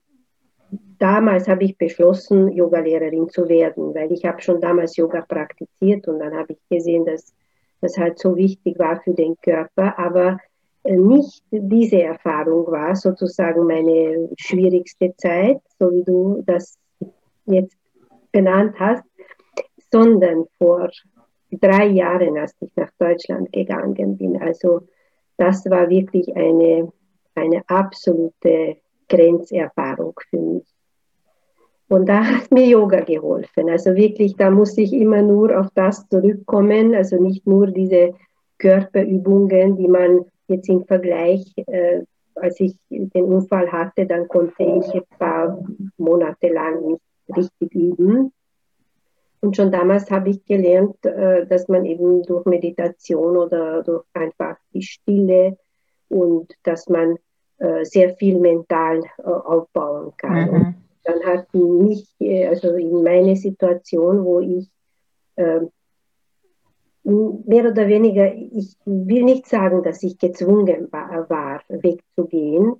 damals 0.98 1.48
habe 1.48 1.64
ich 1.64 1.78
beschlossen, 1.78 2.52
Yogalehrerin 2.52 3.30
zu 3.30 3.48
werden, 3.48 3.94
weil 3.96 4.12
ich 4.12 4.26
habe 4.26 4.42
schon 4.42 4.62
damals 4.62 4.98
Yoga 4.98 5.22
praktiziert 5.22 6.08
und 6.08 6.20
dann 6.20 6.36
habe 6.36 6.54
ich 6.54 6.60
gesehen, 6.70 7.06
dass 7.06 7.34
das 7.82 7.98
halt 7.98 8.20
so 8.20 8.36
wichtig 8.36 8.78
war 8.78 9.02
für 9.02 9.14
den 9.14 9.36
Körper. 9.42 9.98
Aber 9.98 10.38
äh, 10.84 10.96
nicht 10.96 11.44
diese 11.52 12.02
Erfahrung 12.02 12.68
war 12.68 12.96
sozusagen 12.96 13.66
meine 13.66 14.30
schwierigste 14.38 15.14
Zeit, 15.18 15.62
so 15.80 15.92
wie 15.92 16.04
du 16.04 16.44
das 16.46 16.78
jetzt 17.46 17.78
benannt 18.32 18.76
hast, 18.80 19.04
sondern 19.92 20.46
vor 20.58 20.90
drei 21.52 21.88
Jahren, 21.88 22.38
als 22.38 22.56
ich 22.60 22.76
nach 22.76 22.92
Deutschland 23.00 23.52
gegangen 23.52 24.18
bin. 24.18 24.40
Also 24.42 24.82
das 25.38 25.66
war 25.70 25.90
wirklich 25.90 26.36
eine, 26.36 26.92
eine 27.34 27.64
absolute 27.68 28.78
Grenzerfahrung 29.10 30.14
für 30.30 30.38
mich. 30.38 30.66
Und 31.90 32.08
da 32.08 32.24
hat 32.24 32.52
mir 32.52 32.68
Yoga 32.68 33.02
geholfen. 33.02 33.70
Also 33.70 33.96
wirklich, 33.96 34.36
da 34.36 34.52
muss 34.52 34.78
ich 34.78 34.94
immer 34.94 35.22
nur 35.22 35.60
auf 35.60 35.68
das 35.74 36.08
zurückkommen. 36.08 36.94
Also 36.94 37.22
nicht 37.22 37.46
nur 37.48 37.68
diese 37.68 38.14
Körperübungen, 38.60 39.76
die 39.76 39.88
man 39.88 40.26
jetzt 40.48 40.70
im 40.70 40.86
Vergleich, 40.86 41.52
äh, 41.66 42.04
als 42.36 42.60
ich 42.60 42.78
den 42.90 43.26
Unfall 43.26 43.72
hatte, 43.72 44.06
dann 44.06 44.28
konnte 44.28 44.64
ich 44.64 44.94
ein 44.94 45.04
paar 45.18 45.60
Monate 45.98 46.50
lang 46.50 46.86
nicht 46.86 47.02
richtig 47.36 47.74
üben. 47.74 48.32
Und 49.42 49.56
schon 49.56 49.72
damals 49.72 50.12
habe 50.12 50.30
ich 50.30 50.46
gelernt, 50.46 51.04
äh, 51.06 51.48
dass 51.48 51.68
man 51.68 51.86
eben 51.86 52.24
durch 52.24 52.46
Meditation 52.46 53.38
oder 53.38 53.84
durch 53.84 54.04
einfach 54.14 54.58
die 54.74 54.82
Stille 54.82 55.58
und 56.10 56.54
dass 56.64 56.90
man 56.90 57.18
sehr 57.84 58.16
viel 58.16 58.40
mental 58.40 59.04
äh, 59.18 59.24
aufbauen 59.24 60.14
kann. 60.18 60.52
Mhm. 60.52 60.76
dann 61.04 61.24
hat 61.26 61.54
mich, 61.54 62.08
also 62.48 62.76
in 62.76 63.04
meine 63.04 63.36
Situation, 63.36 64.24
wo 64.24 64.40
ich 64.40 64.70
mehr 67.04 67.66
oder 67.66 67.88
weniger, 67.88 68.34
ich 68.34 68.76
will 68.86 69.24
nicht 69.24 69.48
sagen, 69.48 69.82
dass 69.84 70.04
ich 70.04 70.20
gezwungen 70.20 70.88
war, 70.92 71.30
war 71.30 71.62
wegzugehen, 71.70 72.76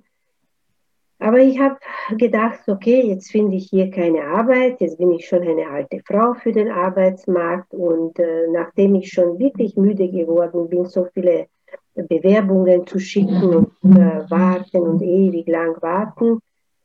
aber 1.20 1.38
ich 1.38 1.60
habe 1.60 1.76
gedacht, 2.16 2.60
okay, 2.66 3.02
jetzt 3.02 3.30
finde 3.30 3.56
ich 3.56 3.68
hier 3.68 3.90
keine 3.90 4.24
Arbeit, 4.24 4.80
jetzt 4.80 4.96
bin 4.96 5.12
ich 5.12 5.28
schon 5.28 5.42
eine 5.42 5.68
alte 5.68 6.00
Frau 6.06 6.32
für 6.32 6.50
den 6.50 6.70
Arbeitsmarkt 6.70 7.74
und 7.74 8.18
äh, 8.18 8.46
nachdem 8.50 8.94
ich 8.94 9.12
schon 9.12 9.38
wirklich 9.38 9.76
müde 9.76 10.08
geworden 10.08 10.70
bin, 10.70 10.86
so 10.86 11.06
viele 11.12 11.46
Bewerbungen 12.04 12.86
zu 12.86 12.98
schicken 12.98 13.54
und 13.82 13.96
äh, 13.96 14.30
warten 14.30 14.82
und 14.82 15.02
ewig 15.02 15.48
lang 15.48 15.80
warten. 15.80 16.38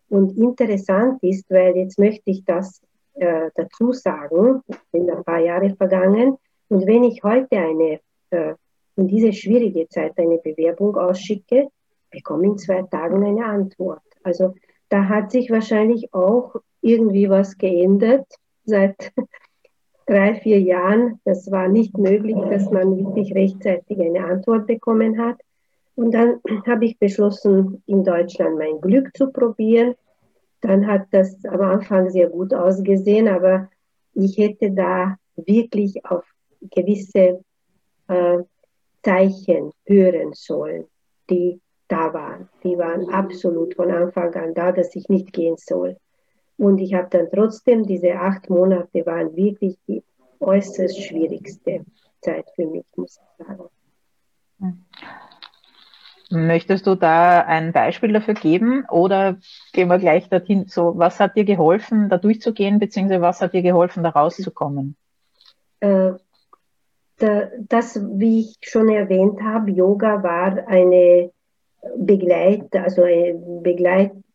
Und 0.10 0.38
interessant 0.38 1.22
ist, 1.24 1.50
weil 1.50 1.76
jetzt 1.78 1.98
möchte 2.00 2.30
ich 2.30 2.44
das 2.46 2.82
äh, 3.16 3.50
dazu 3.56 3.92
sagen, 3.92 4.62
sind 4.92 5.10
ein 5.10 5.24
paar 5.24 5.40
Jahre 5.40 5.76
vergangen, 5.76 6.38
und 6.70 6.88
wenn 6.88 7.04
ich 7.04 7.24
heute 7.24 7.58
eine, 7.58 8.00
äh, 8.32 8.56
in 8.96 9.08
diese 9.08 9.34
schwierige 9.34 9.88
Zeit 9.88 10.18
eine 10.18 10.38
Bewerbung 10.38 10.96
ausschicke, 10.98 11.68
bekomme 12.10 12.48
in 12.48 12.58
zwei 12.58 12.82
Tagen 12.84 13.24
eine 13.24 13.46
Antwort. 13.46 14.02
Also 14.24 14.56
da 14.90 15.08
hat 15.08 15.32
sich 15.32 15.50
wahrscheinlich 15.52 16.14
auch 16.14 16.56
irgendwie 16.82 17.30
was 17.30 17.58
geändert 17.58 18.26
seit 18.64 19.12
drei, 20.06 20.36
vier 20.36 20.60
Jahren. 20.62 21.20
Das 21.26 21.52
war 21.52 21.68
nicht 21.68 21.98
möglich, 21.98 22.38
dass 22.50 22.70
man 22.70 22.98
wirklich 22.98 23.34
rechtzeitig 23.34 24.00
eine 24.00 24.26
Antwort 24.26 24.68
bekommen 24.68 25.20
hat. 25.20 25.38
Und 25.96 26.12
dann 26.12 26.40
habe 26.68 26.86
ich 26.86 27.00
beschlossen, 27.00 27.82
in 27.86 28.04
Deutschland 28.04 28.58
mein 28.58 28.82
Glück 28.82 29.16
zu 29.16 29.32
probieren. 29.32 29.96
Dann 30.62 30.88
hat 30.88 31.08
das 31.12 31.44
am 31.46 31.62
Anfang 31.62 32.10
sehr 32.10 32.30
gut 32.30 32.54
ausgesehen, 32.54 33.28
aber 33.28 33.70
ich 34.14 34.38
hätte 34.38 34.72
da 34.72 35.18
wirklich 35.36 36.06
auf 36.06 36.24
gewisse 36.72 37.44
äh, 38.08 38.38
Zeichen 39.04 39.72
hören 39.86 40.32
sollen, 40.34 40.86
die 41.30 41.60
da 41.88 42.14
waren. 42.14 42.50
Die 42.64 42.78
waren 42.78 43.10
absolut 43.10 43.76
von 43.76 43.92
Anfang 43.92 44.34
an 44.34 44.54
da, 44.54 44.72
dass 44.72 44.96
ich 44.96 45.08
nicht 45.10 45.34
gehen 45.34 45.56
soll. 45.58 45.98
Und 46.58 46.80
ich 46.80 46.94
habe 46.94 47.08
dann 47.10 47.28
trotzdem, 47.34 47.86
diese 47.86 48.16
acht 48.16 48.50
Monate 48.50 49.06
waren 49.06 49.36
wirklich 49.36 49.78
die 49.88 50.04
äußerst 50.40 51.02
schwierigste 51.04 51.86
Zeit 52.22 52.46
für 52.56 52.66
mich, 52.66 52.86
muss 52.96 53.20
ich 53.20 53.46
sagen. 53.46 53.70
Möchtest 56.32 56.88
du 56.88 56.96
da 56.96 57.42
ein 57.42 57.72
Beispiel 57.72 58.12
dafür 58.12 58.34
geben 58.34 58.86
oder 58.90 59.38
gehen 59.74 59.90
wir 59.90 60.00
gleich 60.00 60.28
dorthin? 60.30 60.66
So, 60.68 60.98
was 60.98 61.20
hat 61.20 61.36
dir 61.36 61.46
geholfen, 61.46 62.10
da 62.10 62.18
durchzugehen, 62.18 62.80
beziehungsweise 62.80 63.22
was 63.22 63.42
hat 63.42 63.54
dir 63.54 63.62
geholfen, 63.62 64.04
da 64.04 64.10
rauszukommen? 64.10 64.96
Äh, 65.82 66.14
das, 67.18 68.02
wie 68.18 68.42
ich 68.42 68.58
schon 68.62 68.90
erwähnt 68.90 69.42
habe, 69.42 69.72
Yoga 69.72 70.24
war 70.24 70.68
eine 70.68 71.32
Begleiter, 71.96 72.84
also 72.84 73.04
ein 73.04 73.62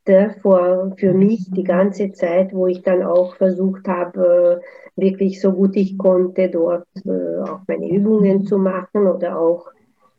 Begleiter 0.04 0.34
für, 0.40 0.92
für 0.96 1.14
mich 1.14 1.50
die 1.50 1.64
ganze 1.64 2.12
Zeit, 2.12 2.52
wo 2.52 2.66
ich 2.66 2.82
dann 2.82 3.02
auch 3.02 3.36
versucht 3.36 3.86
habe, 3.88 4.60
wirklich 4.96 5.40
so 5.40 5.52
gut 5.52 5.76
ich 5.76 5.96
konnte, 5.98 6.48
dort 6.48 6.86
äh, 7.04 7.38
auch 7.42 7.60
meine 7.66 7.88
Übungen 7.88 8.44
zu 8.44 8.58
machen 8.58 9.06
oder 9.06 9.38
auch, 9.38 9.68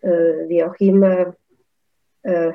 äh, 0.02 0.48
wie 0.48 0.64
auch 0.64 0.76
immer, 0.80 1.36
äh, 2.24 2.54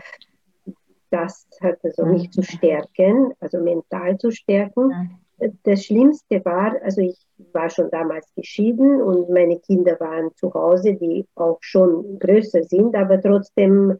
das 1.10 1.46
hat 1.62 1.78
also 1.84 2.04
mich 2.04 2.30
zu 2.30 2.42
stärken, 2.42 3.32
also 3.40 3.60
mental 3.60 4.18
zu 4.18 4.32
stärken. 4.32 5.18
Das 5.62 5.84
Schlimmste 5.84 6.44
war, 6.44 6.74
also 6.82 7.02
ich 7.02 7.18
war 7.52 7.68
schon 7.68 7.90
damals 7.90 8.26
geschieden 8.34 9.02
und 9.02 9.28
meine 9.28 9.58
Kinder 9.60 10.00
waren 10.00 10.34
zu 10.34 10.52
Hause, 10.52 10.94
die 10.94 11.26
auch 11.34 11.58
schon 11.60 12.18
größer 12.18 12.64
sind, 12.64 12.96
aber 12.96 13.20
trotzdem 13.20 13.98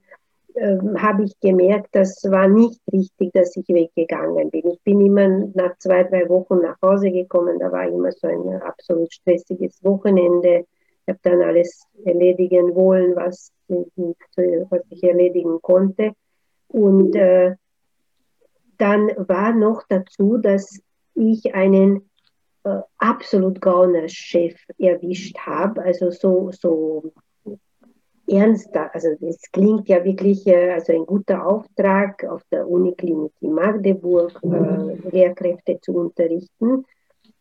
äh, 0.56 0.78
habe 0.98 1.24
ich 1.24 1.38
gemerkt, 1.40 1.88
das 1.92 2.24
war 2.30 2.48
nicht 2.48 2.80
richtig, 2.92 3.32
dass 3.32 3.56
ich 3.56 3.68
weggegangen 3.68 4.50
bin. 4.50 4.66
Ich 4.70 4.80
bin 4.82 5.00
immer 5.00 5.28
nach 5.54 5.76
zwei, 5.78 6.04
drei 6.04 6.28
Wochen 6.28 6.60
nach 6.62 6.80
Hause 6.82 7.10
gekommen. 7.10 7.58
Da 7.58 7.70
war 7.70 7.86
immer 7.86 8.10
so 8.12 8.26
ein 8.26 8.62
absolut 8.62 9.12
stressiges 9.12 9.84
Wochenende. 9.84 10.64
Ich 11.02 11.08
habe 11.08 11.20
dann 11.22 11.42
alles 11.42 11.84
erledigen 12.04 12.74
wollen, 12.74 13.14
was, 13.14 13.52
was 13.68 14.80
ich 14.90 15.04
erledigen 15.04 15.60
konnte. 15.60 16.12
Und 16.68 17.14
äh, 17.14 17.54
dann 18.78 19.10
war 19.28 19.52
noch 19.52 19.82
dazu, 19.88 20.38
dass 20.38 20.80
ich 21.14 21.54
einen 21.54 22.10
äh, 22.64 22.80
absolut 22.98 23.60
Gauner-Chef 23.60 24.54
erwischt 24.78 25.38
habe. 25.38 25.82
Also 25.82 26.10
so, 26.10 26.50
so 26.52 27.12
ernster, 28.28 28.92
also 28.94 29.08
es 29.20 29.40
klingt 29.52 29.88
ja 29.88 30.04
wirklich 30.04 30.46
äh, 30.46 30.72
also 30.72 30.92
ein 30.92 31.06
guter 31.06 31.46
Auftrag 31.46 32.24
auf 32.24 32.42
der 32.50 32.68
Uniklinik 32.68 33.32
in 33.40 33.52
Magdeburg, 33.52 34.38
äh, 34.42 35.08
Lehrkräfte 35.10 35.78
zu 35.80 35.92
unterrichten. 35.92 36.84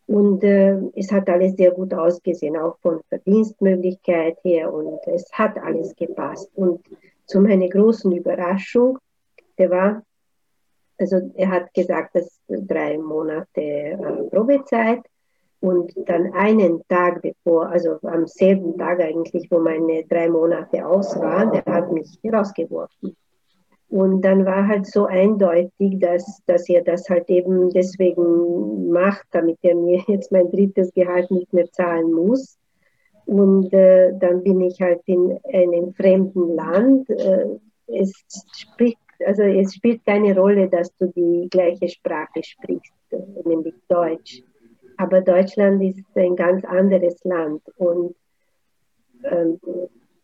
Und 0.08 0.44
äh, 0.44 0.78
es 0.96 1.12
hat 1.12 1.28
alles 1.30 1.56
sehr 1.56 1.72
gut 1.72 1.94
ausgesehen, 1.94 2.58
auch 2.58 2.78
von 2.80 3.02
Verdienstmöglichkeit 3.10 4.38
her 4.44 4.72
und 4.72 5.00
es 5.08 5.28
hat 5.34 5.58
alles 5.58 5.96
gepasst. 5.96 6.50
Und 6.56 6.82
zu 7.26 7.42
meiner 7.42 7.68
großen 7.68 8.12
Überraschung, 8.12 9.00
der 9.58 9.72
war, 9.72 10.04
also 11.00 11.32
er 11.34 11.50
hat 11.50 11.74
gesagt, 11.74 12.16
dass 12.16 12.40
drei 12.48 13.00
Monate 13.00 13.62
äh, 13.62 13.98
Probezeit 14.30 15.02
und 15.66 15.94
dann 16.08 16.32
einen 16.34 16.84
Tag 16.90 17.24
bevor, 17.24 17.70
also 17.70 17.98
am 18.04 18.28
selben 18.28 18.78
Tag 18.78 19.02
eigentlich, 19.02 19.50
wo 19.50 19.58
meine 19.60 20.04
drei 20.08 20.30
Monate 20.30 20.86
aus 20.86 21.20
waren, 21.20 21.52
der 21.54 21.66
hat 21.66 21.92
mich 21.92 22.20
rausgeworfen. 22.32 23.16
Und 23.90 24.22
dann 24.22 24.46
war 24.46 24.68
halt 24.68 24.86
so 24.86 25.06
eindeutig, 25.06 26.00
dass, 26.00 26.42
dass 26.46 26.70
er 26.70 26.84
das 26.84 27.10
halt 27.10 27.28
eben 27.32 27.72
deswegen 27.72 28.92
macht, 28.92 29.26
damit 29.32 29.58
er 29.64 29.74
mir 29.74 30.04
jetzt 30.08 30.32
mein 30.32 30.52
drittes 30.52 30.94
Gehalt 30.94 31.32
nicht 31.32 31.52
mehr 31.52 31.72
zahlen 31.72 32.14
muss. 32.14 32.60
Und 33.26 33.74
äh, 33.74 34.12
dann 34.20 34.44
bin 34.44 34.62
ich 34.62 34.80
halt 34.80 35.02
in 35.06 35.40
einem 35.52 35.94
fremden 35.94 36.56
Land. 36.56 37.10
Äh, 37.10 37.58
es 37.88 38.14
spricht, 38.56 39.00
also 39.26 39.42
es 39.42 39.74
spielt 39.74 40.06
keine 40.06 40.38
Rolle, 40.38 40.70
dass 40.70 40.96
du 40.98 41.12
die 41.16 41.48
gleiche 41.50 41.88
Sprache 41.88 42.44
sprichst, 42.44 42.94
nämlich 43.46 43.74
Deutsch. 43.88 44.44
Aber 44.98 45.22
Deutschland 45.22 45.82
ist 45.84 46.06
ein 46.16 46.36
ganz 46.36 46.64
anderes 46.66 47.24
Land 47.24 47.62
und 47.78 48.16
ähm, 49.24 49.60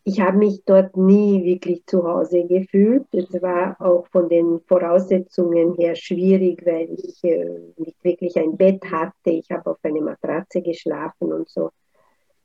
ich 0.04 0.20
habe 0.20 0.38
mich 0.38 0.64
dort 0.66 0.98
nie 0.98 1.44
wirklich 1.44 1.86
zu 1.86 2.04
Hause 2.04 2.46
gefühlt. 2.46 3.06
Es 3.12 3.32
war 3.42 3.80
auch 3.80 4.08
von 4.08 4.30
den 4.30 4.60
Voraussetzungen 4.68 5.76
her 5.76 5.96
schwierig, 5.96 6.66
weil 6.66 6.90
ich 6.98 7.24
äh, 7.24 7.60
nicht 7.78 8.04
wirklich 8.04 8.36
ein 8.38 8.58
Bett 8.58 8.84
hatte. 8.90 9.30
Ich 9.30 9.52
habe 9.52 9.70
auf 9.70 9.78
einer 9.84 10.02
Matratze 10.02 10.62
geschlafen 10.62 11.32
und 11.32 11.50
so. 11.50 11.70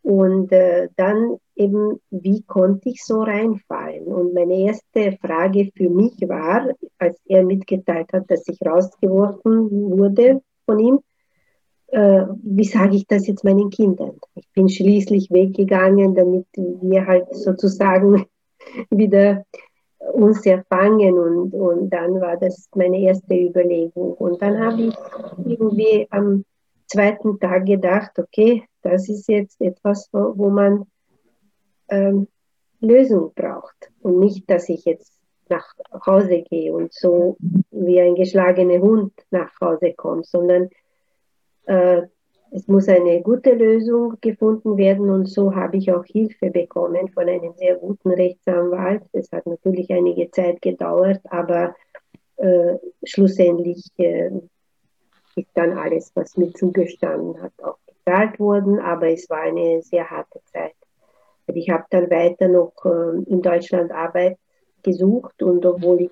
Und 0.03 0.53
äh, 0.53 0.89
dann 0.97 1.39
eben, 1.57 1.99
wie 2.11 2.43
konnte 2.43 2.91
ich 2.91 3.03
so 3.03 3.23
reinfallen? 3.23 4.05
Und 4.05 4.35
meine 4.35 4.57
erste 4.59 5.19
Frage 5.21 5.71
für 5.75 5.89
mich 5.89 6.15
war, 6.29 6.69
als 6.99 7.19
er 7.25 7.43
mitgeteilt 7.43 8.13
hat, 8.13 8.31
dass 8.31 8.47
ich 8.47 8.59
rausgeworfen 8.65 9.71
wurde 9.99 10.43
von 10.67 10.79
ihm, 10.79 11.01
äh, 11.89 12.27
wie 12.43 12.65
sage 12.65 12.97
ich 12.97 13.07
das 13.07 13.27
jetzt 13.27 13.45
meinen 13.45 13.71
Kindern? 13.71 14.19
Ich 14.35 14.49
bin 14.53 14.69
schließlich 14.69 15.31
weggegangen, 15.31 16.15
damit 16.15 16.47
wir 16.55 17.07
halt 17.07 17.35
sozusagen 17.35 18.27
wieder 18.91 19.45
uns 20.13 20.45
erfangen 20.47 21.19
und, 21.19 21.53
und 21.53 21.91
dann 21.91 22.21
war 22.21 22.37
das 22.37 22.69
meine 22.75 23.01
erste 23.01 23.35
Überlegung. 23.35 24.15
Und 24.15 24.41
dann 24.41 24.59
habe 24.59 24.83
ich 24.83 24.95
irgendwie 25.45 26.07
am 26.11 26.45
zweiten 26.87 27.39
Tag 27.41 27.67
gedacht, 27.67 28.19
okay, 28.19 28.65
das 28.83 29.09
ist 29.09 29.29
jetzt 29.29 29.61
etwas, 29.61 30.09
wo, 30.13 30.33
wo 30.37 30.51
man 30.51 30.87
ähm, 31.89 32.29
Lösung 32.81 33.33
braucht 33.35 33.91
und 34.01 34.19
nicht, 34.21 34.49
dass 34.51 34.69
ich 34.69 34.85
jetzt 34.85 35.13
nach 35.49 35.75
Hause 36.07 36.43
gehe 36.43 36.73
und 36.73 36.93
so 36.93 37.37
wie 37.71 38.01
ein 38.01 38.15
geschlagener 38.15 38.81
Hund 38.81 39.13
nach 39.31 39.53
Hause 39.61 39.95
komme, 39.97 40.25
sondern 40.25 40.69
äh, 41.67 42.03
es 42.51 42.67
muss 42.69 42.89
eine 42.89 43.21
gute 43.23 43.53
Lösung 43.53 44.17
gefunden 44.21 44.77
werden 44.77 45.11
und 45.11 45.27
so 45.27 45.55
habe 45.55 45.77
ich 45.77 45.93
auch 45.93 46.05
Hilfe 46.05 46.51
bekommen 46.51 47.09
von 47.09 47.29
einem 47.29 47.53
sehr 47.55 47.75
guten 47.77 48.11
Rechtsanwalt. 48.11 49.03
Es 49.13 49.31
hat 49.33 49.47
natürlich 49.47 49.91
einige 49.91 50.31
Zeit 50.31 50.63
gedauert, 50.63 51.21
aber 51.29 51.75
äh, 52.37 52.77
schlussendlich 53.05 53.85
äh, 53.99 54.31
ist 55.35 55.51
dann 55.55 55.77
alles, 55.77 56.13
was 56.15 56.37
mir 56.37 56.53
zugestanden 56.53 57.43
hat, 57.43 57.53
auch 57.63 57.79
gezahlt 57.87 58.39
worden, 58.39 58.79
aber 58.79 59.09
es 59.11 59.29
war 59.29 59.43
eine 59.43 59.83
sehr 59.83 60.09
harte 60.09 60.41
Zeit. 60.53 60.75
Ich 61.49 61.69
habe 61.69 61.85
dann 61.91 62.11
weiter 62.11 62.49
noch 62.49 62.73
äh, 62.85 63.23
in 63.31 63.43
Deutschland 63.43 63.93
Arbeit 63.93 64.39
gesucht 64.83 65.43
und 65.43 65.65
obwohl 65.67 66.03
ich 66.03 66.11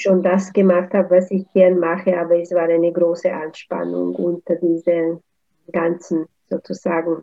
schon 0.00 0.22
das 0.22 0.52
gemacht 0.52 0.94
habe, 0.94 1.16
was 1.16 1.30
ich 1.30 1.46
gern 1.52 1.78
mache, 1.78 2.18
aber 2.18 2.38
es 2.38 2.50
war 2.52 2.68
eine 2.68 2.92
große 2.92 3.32
Anspannung 3.32 4.14
unter 4.14 4.56
dieser 4.56 5.20
ganzen 5.70 6.26
sozusagen 6.48 7.22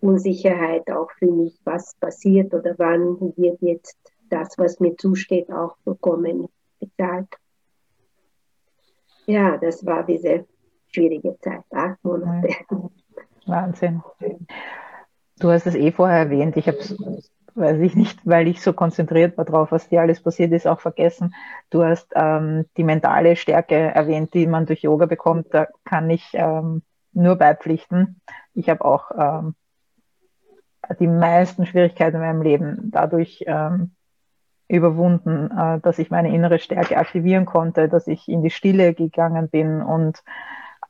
Unsicherheit 0.00 0.90
auch 0.90 1.10
für 1.18 1.30
mich, 1.30 1.58
was 1.64 1.94
passiert 1.96 2.54
oder 2.54 2.74
wann 2.78 3.32
wird 3.36 3.60
jetzt 3.60 3.96
das, 4.30 4.56
was 4.58 4.80
mir 4.80 4.96
zusteht, 4.96 5.50
auch 5.50 5.76
bekommen, 5.84 6.48
bezahlt. 6.78 7.28
Ja, 9.26 9.56
das 9.56 9.84
war 9.84 10.04
diese 10.04 10.46
schwierige 10.88 11.36
Zeit, 11.40 11.64
acht 11.70 12.02
Monate. 12.04 12.48
Wahnsinn. 13.46 14.02
Du 15.38 15.50
hast 15.50 15.66
es 15.66 15.74
eh 15.74 15.90
vorher 15.90 16.18
erwähnt. 16.18 16.56
Ich 16.56 16.68
habe 16.68 16.78
es, 16.78 16.96
weiß 17.54 17.80
ich 17.80 17.94
nicht, 17.94 18.20
weil 18.24 18.48
ich 18.48 18.60
so 18.60 18.72
konzentriert 18.72 19.36
war 19.38 19.44
drauf, 19.44 19.72
was 19.72 19.88
dir 19.88 20.00
alles 20.00 20.22
passiert 20.22 20.52
ist, 20.52 20.66
auch 20.66 20.80
vergessen. 20.80 21.34
Du 21.70 21.84
hast 21.84 22.12
ähm, 22.14 22.66
die 22.76 22.84
mentale 22.84 23.36
Stärke 23.36 23.76
erwähnt, 23.76 24.34
die 24.34 24.46
man 24.46 24.66
durch 24.66 24.82
Yoga 24.82 25.06
bekommt. 25.06 25.48
Da 25.52 25.68
kann 25.84 26.10
ich 26.10 26.30
ähm, 26.34 26.82
nur 27.12 27.36
beipflichten. 27.36 28.20
Ich 28.54 28.68
habe 28.68 28.84
auch 28.84 29.10
ähm, 29.16 29.54
die 30.98 31.06
meisten 31.06 31.66
Schwierigkeiten 31.66 32.16
in 32.16 32.22
meinem 32.22 32.42
Leben 32.42 32.90
dadurch 32.90 33.44
ähm, 33.46 33.92
überwunden, 34.68 35.50
äh, 35.56 35.80
dass 35.80 35.98
ich 35.98 36.10
meine 36.10 36.34
innere 36.34 36.58
Stärke 36.58 36.96
aktivieren 36.96 37.46
konnte, 37.46 37.88
dass 37.88 38.06
ich 38.06 38.28
in 38.28 38.42
die 38.42 38.50
Stille 38.50 38.94
gegangen 38.94 39.48
bin 39.48 39.80
und 39.82 40.22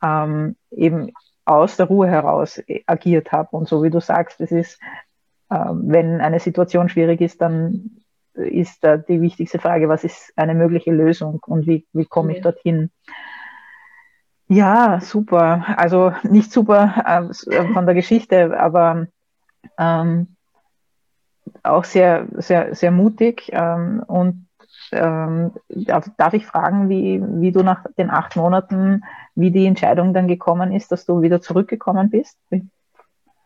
ähm, 0.01 0.55
eben 0.71 1.11
aus 1.45 1.77
der 1.77 1.85
Ruhe 1.85 2.07
heraus 2.07 2.61
agiert 2.87 3.31
habe. 3.31 3.55
Und 3.55 3.67
so 3.67 3.83
wie 3.83 3.91
du 3.91 4.01
sagst, 4.01 4.41
es 4.41 4.51
ist, 4.51 4.79
äh, 4.81 5.04
wenn 5.49 6.21
eine 6.21 6.39
Situation 6.39 6.89
schwierig 6.89 7.21
ist, 7.21 7.41
dann 7.41 8.01
ist 8.33 8.83
da 8.83 8.97
die 8.97 9.21
wichtigste 9.21 9.59
Frage, 9.59 9.87
was 9.87 10.03
ist 10.03 10.33
eine 10.35 10.55
mögliche 10.55 10.91
Lösung 10.91 11.39
und 11.45 11.67
wie, 11.67 11.85
wie 11.93 12.05
komme 12.05 12.35
ich 12.35 12.41
dorthin? 12.41 12.91
Ja, 14.47 14.99
super. 15.01 15.63
Also 15.77 16.13
nicht 16.23 16.51
super 16.51 17.31
äh, 17.49 17.73
von 17.73 17.85
der 17.85 17.95
Geschichte, 17.95 18.59
aber 18.59 19.07
ähm, 19.77 20.35
auch 21.63 21.83
sehr, 21.83 22.27
sehr, 22.33 22.75
sehr 22.75 22.91
mutig. 22.91 23.49
Ähm, 23.51 24.03
und 24.05 24.47
ähm, 24.91 25.51
darf, 25.69 26.09
darf, 26.17 26.33
ich 26.33 26.45
fragen, 26.45 26.89
wie, 26.89 27.21
wie 27.41 27.51
du 27.51 27.63
nach 27.63 27.85
den 27.97 28.11
acht 28.11 28.35
Monaten, 28.35 29.03
wie 29.33 29.51
die 29.51 29.65
Entscheidung 29.65 30.13
dann 30.13 30.27
gekommen 30.27 30.71
ist, 30.71 30.91
dass 30.91 31.05
du 31.05 31.21
wieder 31.21 31.41
zurückgekommen 31.41 32.09
bist? 32.09 32.37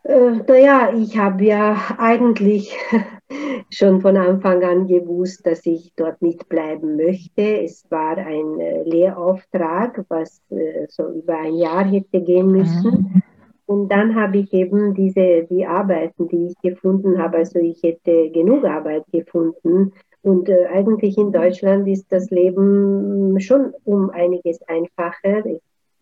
Äh, 0.02 0.30
naja, 0.46 0.92
ich 0.96 1.18
habe 1.18 1.44
ja 1.44 1.76
eigentlich 1.98 2.74
schon 3.70 4.00
von 4.00 4.16
Anfang 4.16 4.62
an 4.64 4.86
gewusst, 4.86 5.46
dass 5.46 5.66
ich 5.66 5.92
dort 5.96 6.22
nicht 6.22 6.48
bleiben 6.48 6.96
möchte. 6.96 7.62
Es 7.62 7.84
war 7.90 8.16
ein 8.16 8.60
äh, 8.60 8.82
Lehrauftrag, 8.84 10.04
was 10.08 10.40
äh, 10.50 10.86
so 10.88 11.08
über 11.08 11.38
ein 11.38 11.54
Jahr 11.54 11.84
hätte 11.84 12.22
gehen 12.22 12.50
müssen. 12.50 12.90
Mhm. 12.90 13.22
Und 13.66 13.88
dann 13.88 14.16
habe 14.16 14.38
ich 14.38 14.52
eben 14.52 14.94
diese, 14.94 15.44
die 15.48 15.64
Arbeiten, 15.64 16.26
die 16.28 16.46
ich 16.48 16.58
gefunden 16.60 17.22
habe, 17.22 17.36
also 17.38 17.60
ich 17.60 17.80
hätte 17.84 18.30
genug 18.30 18.64
Arbeit 18.64 19.04
gefunden. 19.12 19.92
Und 20.22 20.48
äh, 20.48 20.66
eigentlich 20.66 21.16
in 21.16 21.30
Deutschland 21.30 21.86
ist 21.86 22.10
das 22.10 22.30
Leben 22.30 23.38
schon 23.38 23.72
um 23.84 24.10
einiges 24.10 24.60
einfacher 24.62 25.44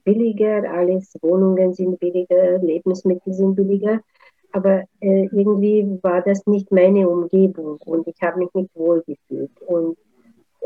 billiger, 0.09 0.65
alles 0.71 1.15
Wohnungen 1.21 1.75
sind 1.75 2.01
billiger, 2.01 2.59
Lebensmittel 2.59 3.35
sind 3.35 3.57
billiger. 3.57 4.01
Aber 4.53 4.85
äh, 5.01 5.27
irgendwie 5.27 5.99
war 6.03 6.23
das 6.23 6.47
nicht 6.47 6.73
meine 6.73 7.07
Umgebung 7.07 7.79
und 7.85 8.09
ich 8.09 8.17
habe 8.23 8.39
mich 8.39 8.55
nicht 8.55 8.75
wohl 8.75 9.03
gefühlt. 9.07 9.51
Und 9.67 9.99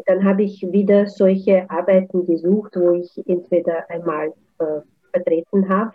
dann 0.06 0.24
habe 0.24 0.44
ich 0.44 0.62
wieder 0.70 1.08
solche 1.08 1.68
Arbeiten 1.68 2.24
gesucht, 2.24 2.76
wo 2.76 2.92
ich 2.92 3.10
entweder 3.26 3.90
einmal 3.90 4.32
äh, 4.60 4.80
vertreten 5.12 5.68
habe 5.68 5.92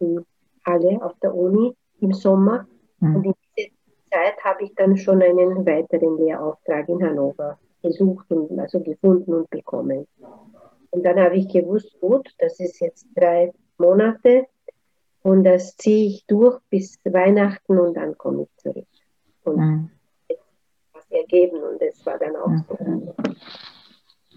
äh, 0.00 0.04
in 0.04 0.26
Halle 0.66 1.00
auf 1.00 1.12
der 1.22 1.32
Uni 1.32 1.72
im 2.00 2.12
Sommer. 2.12 2.66
Mhm. 2.98 3.16
Und 3.16 3.24
in 3.26 3.34
dieser 3.56 3.70
Zeit 4.10 4.44
habe 4.44 4.64
ich 4.64 4.74
dann 4.74 4.96
schon 4.96 5.22
einen 5.22 5.64
weiteren 5.64 6.18
Lehrauftrag 6.18 6.88
in 6.88 7.00
Hannover 7.04 7.56
gesucht 7.80 8.26
und 8.30 8.58
also 8.58 8.80
gefunden 8.80 9.32
und 9.32 9.50
bekommen. 9.50 10.08
Und 10.90 11.02
dann 11.04 11.18
habe 11.20 11.36
ich 11.36 11.48
gewusst, 11.48 11.98
gut, 12.00 12.28
das 12.38 12.58
ist 12.60 12.80
jetzt 12.80 13.06
drei 13.14 13.52
Monate 13.78 14.46
und 15.22 15.44
das 15.44 15.76
ziehe 15.76 16.08
ich 16.08 16.26
durch 16.26 16.58
bis 16.70 16.98
Weihnachten 17.04 17.78
und 17.78 17.94
dann 17.94 18.16
komme 18.16 18.42
ich 18.42 18.56
zurück. 18.56 18.86
Und 19.44 19.56
mhm. 19.56 19.90
was 20.92 21.10
ergeben 21.10 21.58
und 21.62 21.80
das 21.80 22.04
war 22.06 22.18
dann 22.18 22.36
auch 22.36 22.48
mhm. 22.48 22.64
so. 22.68 23.34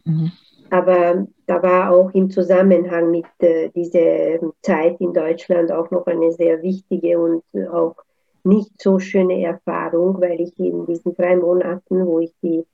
Mhm. 0.05 0.31
Aber 0.69 1.27
da 1.47 1.61
war 1.61 1.91
auch 1.91 2.11
im 2.11 2.29
Zusammenhang 2.29 3.11
mit 3.11 3.25
äh, 3.39 3.69
dieser 3.69 4.39
Zeit 4.61 5.01
in 5.01 5.13
Deutschland 5.13 5.71
auch 5.71 5.91
noch 5.91 6.05
eine 6.07 6.31
sehr 6.31 6.61
wichtige 6.61 7.19
und 7.19 7.43
auch 7.67 7.95
nicht 8.43 8.81
so 8.81 8.97
schöne 8.97 9.43
Erfahrung, 9.43 10.21
weil 10.21 10.39
ich 10.39 10.57
in 10.57 10.85
diesen 10.85 11.13
drei 11.13 11.35
Monaten, 11.35 12.05
wo 12.05 12.19
ich 12.19 12.33
die 12.41 12.59
ähm, 12.59 12.65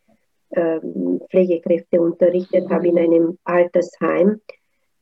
Pflegekräfte 1.29 2.01
unterrichtet 2.01 2.69
habe 2.69 2.87
in 2.87 2.97
einem 2.97 3.37
Altersheim. 3.43 4.39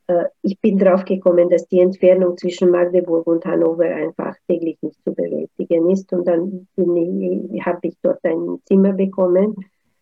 Äh, 0.08 0.26
ich 0.42 0.60
bin 0.60 0.78
drauf 0.78 1.06
gekommen, 1.06 1.50
dass 1.50 1.68
die 1.68 1.80
Entfernung 1.80 2.38
zwischen 2.38 2.70
Magdeburg 2.72 3.28
und 3.28 3.46
Hannover 3.46 3.86
einfach 3.86 4.36
täglich 4.48 4.78
nicht 4.82 5.02
zu 5.04 5.14
bewältigen 5.14 5.90
ist. 5.90 6.12
Und 6.14 6.28
dann 6.28 6.68
habe 6.78 7.80
ich 7.84 7.96
dort 8.02 8.24
ein 8.24 8.60
Zimmer 8.66 8.94
bekommen. 8.94 9.56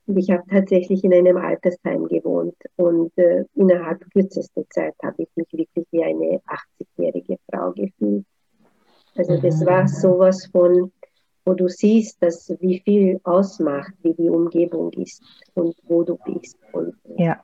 Und 0.06 0.18
ich 0.18 0.30
habe 0.32 0.44
tatsächlich 0.50 1.04
in 1.04 1.14
einem 1.14 1.38
Altersheim 1.38 2.08
gewohnt. 2.08 2.56
Und 2.76 3.18
äh, 3.18 3.46
innerhalb 3.56 4.04
kürzester 4.12 4.64
Zeit 4.70 4.96
habe 5.02 5.24
ich 5.24 5.30
mich 5.36 5.48
wirklich 5.54 5.88
wie 5.92 6.04
eine 6.04 6.42
80-jährige 6.48 7.38
Frau 7.50 7.72
gefühlt. 7.72 8.26
Also 9.16 9.38
das 9.38 9.62
mhm. 9.62 9.66
war 9.66 9.88
sowas 9.88 10.48
von 10.52 10.92
wo 11.46 11.54
du 11.54 11.68
siehst, 11.68 12.22
dass 12.22 12.54
wie 12.60 12.80
viel 12.80 13.20
ausmacht, 13.24 13.94
wie 14.02 14.14
die 14.14 14.30
Umgebung 14.30 14.92
ist 14.94 15.22
und 15.56 15.76
wo 15.84 16.04
du 16.04 16.18
bist. 16.26 16.58
Und, 16.72 16.96
ja. 17.18 17.42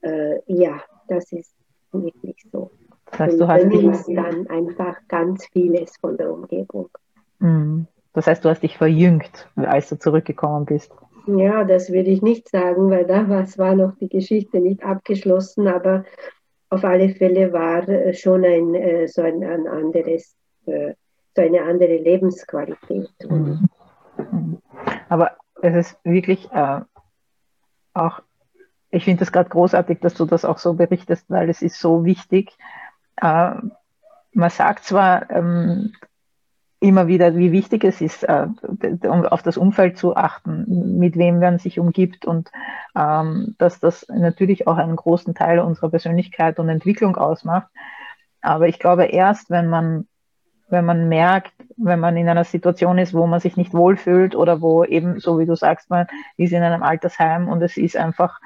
Äh, 0.00 0.40
ja, 0.46 0.80
das 1.08 1.32
ist 1.32 1.52
wirklich 1.92 2.36
so. 2.52 2.70
Das 3.10 3.20
heißt, 3.20 3.40
du 3.40 3.48
hast 3.48 3.64
dich 4.08 4.16
dann 4.16 4.46
einfach 4.48 4.96
ganz 5.08 5.46
vieles 5.46 5.96
von 5.96 6.16
der 6.16 6.32
Umgebung. 6.32 6.88
Mhm. 7.38 7.86
Das 8.12 8.26
heißt, 8.26 8.44
du 8.44 8.48
hast 8.48 8.62
dich 8.62 8.76
verjüngt, 8.76 9.48
als 9.56 9.88
du 9.88 9.98
zurückgekommen 9.98 10.66
bist. 10.66 10.92
Ja, 11.26 11.64
das 11.64 11.92
würde 11.92 12.10
ich 12.10 12.22
nicht 12.22 12.48
sagen, 12.48 12.90
weil 12.90 13.04
da 13.04 13.28
war 13.28 13.74
noch 13.74 13.94
die 13.98 14.08
Geschichte 14.08 14.60
nicht 14.60 14.82
abgeschlossen, 14.82 15.68
aber 15.68 16.04
auf 16.70 16.84
alle 16.84 17.10
Fälle 17.10 17.52
war 17.52 17.88
äh, 17.88 18.14
schon 18.14 18.44
ein, 18.44 18.74
äh, 18.74 19.06
so 19.08 19.22
ein, 19.22 19.44
ein 19.44 19.66
anderes 19.66 20.34
so 21.38 21.44
eine 21.44 21.62
andere 21.62 21.96
Lebensqualität. 21.96 23.10
Mhm. 23.28 23.68
Aber 25.08 25.36
es 25.62 25.92
ist 25.92 25.98
wirklich 26.02 26.50
äh, 26.50 26.80
auch, 27.94 28.20
ich 28.90 29.04
finde 29.04 29.22
es 29.22 29.30
gerade 29.30 29.48
großartig, 29.48 30.00
dass 30.00 30.14
du 30.14 30.24
das 30.24 30.44
auch 30.44 30.58
so 30.58 30.74
berichtest, 30.74 31.30
weil 31.30 31.48
es 31.48 31.62
ist 31.62 31.78
so 31.78 32.04
wichtig. 32.04 32.56
Äh, 33.16 33.52
man 34.32 34.50
sagt 34.50 34.84
zwar 34.84 35.30
ähm, 35.30 35.92
immer 36.80 37.06
wieder, 37.06 37.36
wie 37.36 37.52
wichtig 37.52 37.84
es 37.84 38.00
ist, 38.00 38.24
äh, 38.24 38.48
auf 39.06 39.42
das 39.42 39.56
Umfeld 39.56 39.96
zu 39.96 40.16
achten, 40.16 40.98
mit 40.98 41.16
wem 41.16 41.38
man 41.38 41.58
sich 41.58 41.78
umgibt 41.78 42.24
und 42.26 42.50
ähm, 42.96 43.54
dass 43.58 43.78
das 43.78 44.06
natürlich 44.08 44.66
auch 44.66 44.76
einen 44.76 44.96
großen 44.96 45.36
Teil 45.36 45.60
unserer 45.60 45.90
Persönlichkeit 45.90 46.58
und 46.58 46.68
Entwicklung 46.68 47.16
ausmacht. 47.16 47.68
Aber 48.40 48.66
ich 48.66 48.80
glaube, 48.80 49.04
erst 49.04 49.50
wenn 49.50 49.68
man 49.68 50.08
wenn 50.68 50.84
man 50.84 51.08
merkt, 51.08 51.52
wenn 51.76 52.00
man 52.00 52.16
in 52.16 52.28
einer 52.28 52.44
Situation 52.44 52.98
ist, 52.98 53.14
wo 53.14 53.26
man 53.26 53.40
sich 53.40 53.56
nicht 53.56 53.72
wohlfühlt 53.74 54.34
oder 54.34 54.60
wo 54.60 54.84
eben, 54.84 55.20
so 55.20 55.38
wie 55.38 55.46
du 55.46 55.56
sagst, 55.56 55.90
man 55.90 56.06
ist 56.36 56.52
in 56.52 56.62
einem 56.62 56.82
Altersheim 56.82 57.48
und 57.48 57.62
es 57.62 57.76
ist 57.76 57.96
einfach 57.96 58.40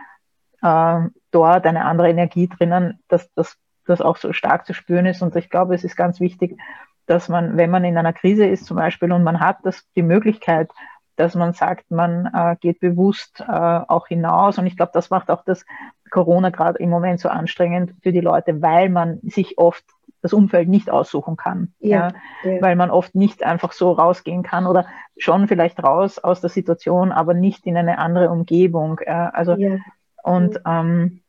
äh, 0.63 1.01
dort 1.31 1.67
eine 1.67 1.85
andere 1.85 2.11
Energie 2.11 2.49
drinnen, 2.49 3.01
dass 3.09 3.33
das 3.35 3.57
das 3.85 4.01
auch 4.01 4.17
so 4.17 4.33
stark 4.33 4.67
zu 4.67 4.75
spüren 4.75 5.07
ist. 5.07 5.23
Und 5.23 5.35
ich 5.37 5.51
glaube, 5.51 5.75
es 5.75 5.85
ist 5.85 5.97
ganz 5.97 6.21
wichtig, 6.21 6.59
dass 7.07 7.29
man, 7.29 7.57
wenn 7.57 7.71
man 7.71 7.85
in 7.85 7.99
einer 7.99 8.13
Krise 8.13 8.47
ist 8.47 8.65
zum 8.65 8.77
Beispiel 8.77 9.13
und 9.13 9.25
man 9.25 9.41
hat 9.41 9.59
das, 9.65 9.85
die 9.97 10.03
Möglichkeit, 10.03 10.71
dass 11.17 11.35
man 11.35 11.53
sagt, 11.53 11.91
man 11.91 12.31
äh, 12.33 12.57
geht 12.61 12.81
bewusst 12.81 13.41
äh, 13.41 13.45
auch 13.45 14.07
hinaus. 14.07 14.59
Und 14.59 14.67
ich 14.67 14.77
glaube, 14.77 14.93
das 14.95 15.11
macht 15.11 15.31
auch 15.31 15.45
das 15.45 15.65
Corona 16.11 16.51
gerade 16.51 16.79
im 16.79 16.91
Moment 16.91 17.21
so 17.21 17.29
anstrengend 17.29 17.95
für 18.03 18.13
die 18.13 18.21
Leute, 18.21 18.63
weil 18.63 18.89
man 18.89 19.21
sich 19.23 19.59
oft 19.59 19.85
das 20.23 20.33
Umfeld 20.33 20.69
nicht 20.69 20.89
aussuchen 20.89 21.37
kann. 21.37 21.75
Ja, 21.81 22.13
ja, 22.45 22.63
Weil 22.63 22.77
man 22.77 22.91
oft 22.91 23.15
nicht 23.15 23.43
einfach 23.43 23.73
so 23.73 23.93
rausgehen 23.93 24.43
kann 24.43 24.67
oder 24.67 24.87
schon 25.17 25.49
vielleicht 25.49 25.83
raus 25.83 26.19
aus 26.19 26.41
der 26.41 26.51
Situation, 26.51 27.13
aber 27.13 27.35
nicht 27.35 27.67
in 27.67 27.77
eine 27.77 27.99
andere 27.99 28.31
Umgebung. 28.31 29.01
Also 29.01 29.55
ja. 29.57 29.79
und 30.23 30.61
ähm, 30.65 31.23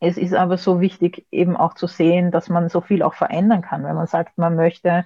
es 0.00 0.16
ist 0.16 0.34
aber 0.34 0.56
so 0.56 0.80
wichtig, 0.80 1.26
eben 1.30 1.56
auch 1.56 1.74
zu 1.74 1.86
sehen, 1.86 2.30
dass 2.30 2.48
man 2.48 2.68
so 2.68 2.80
viel 2.80 3.02
auch 3.02 3.14
verändern 3.14 3.62
kann. 3.62 3.84
Wenn 3.84 3.96
man 3.96 4.06
sagt, 4.06 4.38
man 4.38 4.54
möchte, 4.54 5.04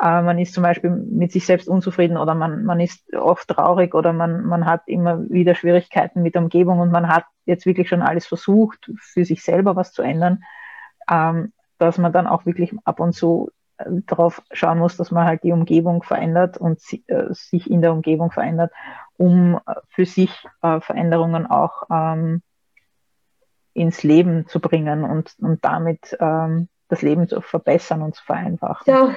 äh, 0.00 0.22
man 0.22 0.38
ist 0.38 0.54
zum 0.54 0.62
Beispiel 0.62 0.90
mit 0.90 1.32
sich 1.32 1.46
selbst 1.46 1.68
unzufrieden 1.68 2.16
oder 2.16 2.34
man, 2.34 2.64
man 2.64 2.78
ist 2.80 3.12
oft 3.14 3.48
traurig 3.48 3.94
oder 3.94 4.12
man, 4.12 4.44
man 4.44 4.66
hat 4.66 4.82
immer 4.86 5.28
wieder 5.30 5.54
Schwierigkeiten 5.54 6.22
mit 6.22 6.34
der 6.34 6.42
Umgebung 6.42 6.78
und 6.78 6.92
man 6.92 7.08
hat 7.08 7.24
jetzt 7.44 7.66
wirklich 7.66 7.88
schon 7.88 8.02
alles 8.02 8.26
versucht, 8.26 8.90
für 8.98 9.24
sich 9.24 9.42
selber 9.42 9.76
was 9.76 9.92
zu 9.92 10.02
ändern. 10.02 10.42
Ähm, 11.10 11.52
dass 11.78 11.98
man 11.98 12.12
dann 12.12 12.26
auch 12.26 12.46
wirklich 12.46 12.72
ab 12.84 13.00
und 13.00 13.12
zu 13.12 13.50
äh, 13.78 13.84
darauf 14.06 14.42
schauen 14.52 14.78
muss, 14.78 14.96
dass 14.96 15.10
man 15.10 15.26
halt 15.26 15.42
die 15.42 15.52
Umgebung 15.52 16.02
verändert 16.02 16.58
und 16.58 16.80
äh, 17.08 17.24
sich 17.30 17.70
in 17.70 17.82
der 17.82 17.92
Umgebung 17.92 18.30
verändert, 18.30 18.72
um 19.16 19.56
äh, 19.66 19.74
für 19.88 20.06
sich 20.06 20.30
Veränderungen 20.60 21.46
auch 21.46 21.84
ähm, 21.90 22.42
ins 23.74 24.02
Leben 24.02 24.46
zu 24.46 24.60
bringen 24.60 25.04
und, 25.04 25.34
und 25.40 25.64
damit 25.64 26.16
ähm, 26.20 26.68
das 26.88 27.02
Leben 27.02 27.28
zu 27.28 27.40
verbessern 27.40 28.02
und 28.02 28.14
zu 28.14 28.24
vereinfachen. 28.24 28.84
Ja, 28.86 29.16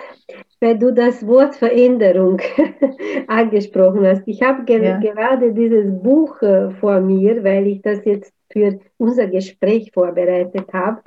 weil 0.60 0.78
du 0.78 0.92
das 0.92 1.26
Wort 1.26 1.56
Veränderung 1.56 2.42
angesprochen 3.28 4.06
hast. 4.06 4.24
Ich 4.26 4.42
habe 4.42 4.64
ge 4.64 4.84
ja. 4.84 4.98
gerade 4.98 5.54
dieses 5.54 5.92
Buch 6.02 6.38
vor 6.80 7.00
mir, 7.00 7.44
weil 7.44 7.68
ich 7.68 7.82
das 7.84 8.04
jetzt 8.06 8.34
für 8.52 8.80
unser 8.98 9.28
Gespräch 9.28 9.92
vorbereitet 9.94 10.74
habe. 10.74 11.02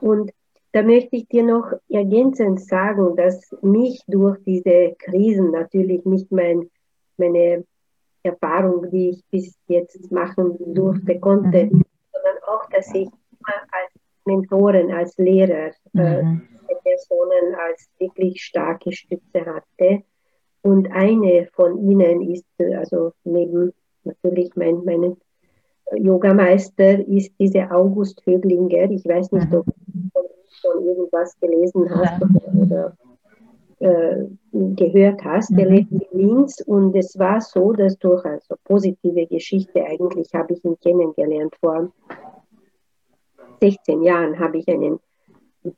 Und 0.00 0.30
da 0.74 0.82
möchte 0.82 1.14
ich 1.14 1.28
dir 1.28 1.44
noch 1.44 1.72
ergänzend 1.88 2.60
sagen, 2.60 3.14
dass 3.14 3.56
mich 3.62 4.02
durch 4.08 4.36
diese 4.44 4.96
Krisen 4.98 5.52
natürlich 5.52 6.04
nicht 6.04 6.32
mein, 6.32 6.68
meine 7.16 7.64
Erfahrung, 8.24 8.90
die 8.90 9.10
ich 9.10 9.24
bis 9.30 9.56
jetzt 9.68 10.10
machen 10.10 10.56
durfte, 10.74 11.20
konnte, 11.20 11.66
mhm. 11.66 11.84
sondern 12.12 12.42
auch, 12.48 12.68
dass 12.70 12.88
ich 12.88 13.06
immer 13.06 13.60
als 13.70 13.92
Mentoren, 14.24 14.90
als 14.90 15.16
Lehrer 15.16 15.70
äh, 15.94 16.22
mhm. 16.22 16.42
äh, 16.66 16.74
Personen 16.82 17.54
als 17.54 17.88
wirklich 18.00 18.42
starke 18.42 18.90
Stütze 18.90 19.46
hatte. 19.46 20.02
Und 20.62 20.90
eine 20.90 21.46
von 21.52 21.88
ihnen 21.88 22.20
ist, 22.32 22.46
also 22.58 23.12
neben 23.22 23.72
natürlich 24.02 24.56
mein, 24.56 24.82
meinen 24.84 25.18
Yogameister, 25.94 27.06
ist 27.06 27.32
diese 27.38 27.70
August 27.70 28.26
Höglinger. 28.26 28.90
Ich 28.90 29.04
weiß 29.04 29.30
nicht, 29.30 29.50
mhm. 29.52 29.58
ob 29.58 29.66
schon 30.60 30.84
irgendwas 30.84 31.38
gelesen 31.40 31.88
hast 31.90 32.22
oder, 32.54 32.96
äh, 33.80 34.24
gehört 34.52 35.24
hast. 35.24 35.50
Mhm. 35.50 35.56
Der 35.56 35.66
lebt 35.70 35.92
in 35.92 36.02
Linz 36.12 36.60
und 36.60 36.94
es 36.96 37.18
war 37.18 37.40
so, 37.40 37.72
dass 37.72 37.98
durch 37.98 38.24
also 38.24 38.56
positive 38.64 39.26
Geschichte 39.26 39.84
eigentlich 39.84 40.32
habe 40.32 40.54
ich 40.54 40.64
ihn 40.64 40.78
kennengelernt. 40.80 41.54
Vor 41.60 41.92
16 43.60 44.02
Jahren 44.02 44.38
habe 44.38 44.58
ich 44.58 44.68
einen 44.68 45.00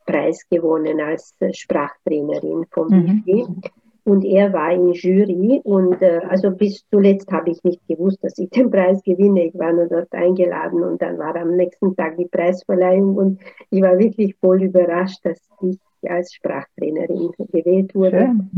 Preis 0.05 0.45
gewonnen 0.51 1.01
als 1.01 1.35
Sprachtrainerin 1.53 2.67
vom 2.71 2.89
mhm. 2.89 3.61
Und 4.07 4.25
er 4.25 4.53
war 4.53 4.71
in 4.71 4.93
Jury 4.93 5.61
und 5.65 6.01
äh, 6.01 6.21
also 6.29 6.53
bis 6.53 6.87
zuletzt 6.91 7.29
habe 7.33 7.51
ich 7.51 7.65
nicht 7.65 7.85
gewusst, 7.89 8.23
dass 8.23 8.39
ich 8.39 8.49
den 8.51 8.71
Preis 8.71 9.03
gewinne. 9.03 9.47
Ich 9.47 9.59
war 9.59 9.73
nur 9.73 9.87
dort 9.87 10.13
eingeladen 10.13 10.85
und 10.85 11.03
dann 11.03 11.19
war 11.19 11.35
am 11.35 11.57
nächsten 11.57 11.97
Tag 11.97 12.17
die 12.17 12.29
Preisverleihung 12.29 13.17
und 13.17 13.41
ich 13.71 13.83
war 13.83 13.99
wirklich 13.99 14.37
voll 14.37 14.63
überrascht, 14.63 15.19
dass 15.25 15.41
ich 15.61 15.81
als 16.09 16.33
Sprachtrainerin 16.35 17.33
gewählt 17.51 17.97
wurde. 17.97 18.21
Schön. 18.21 18.51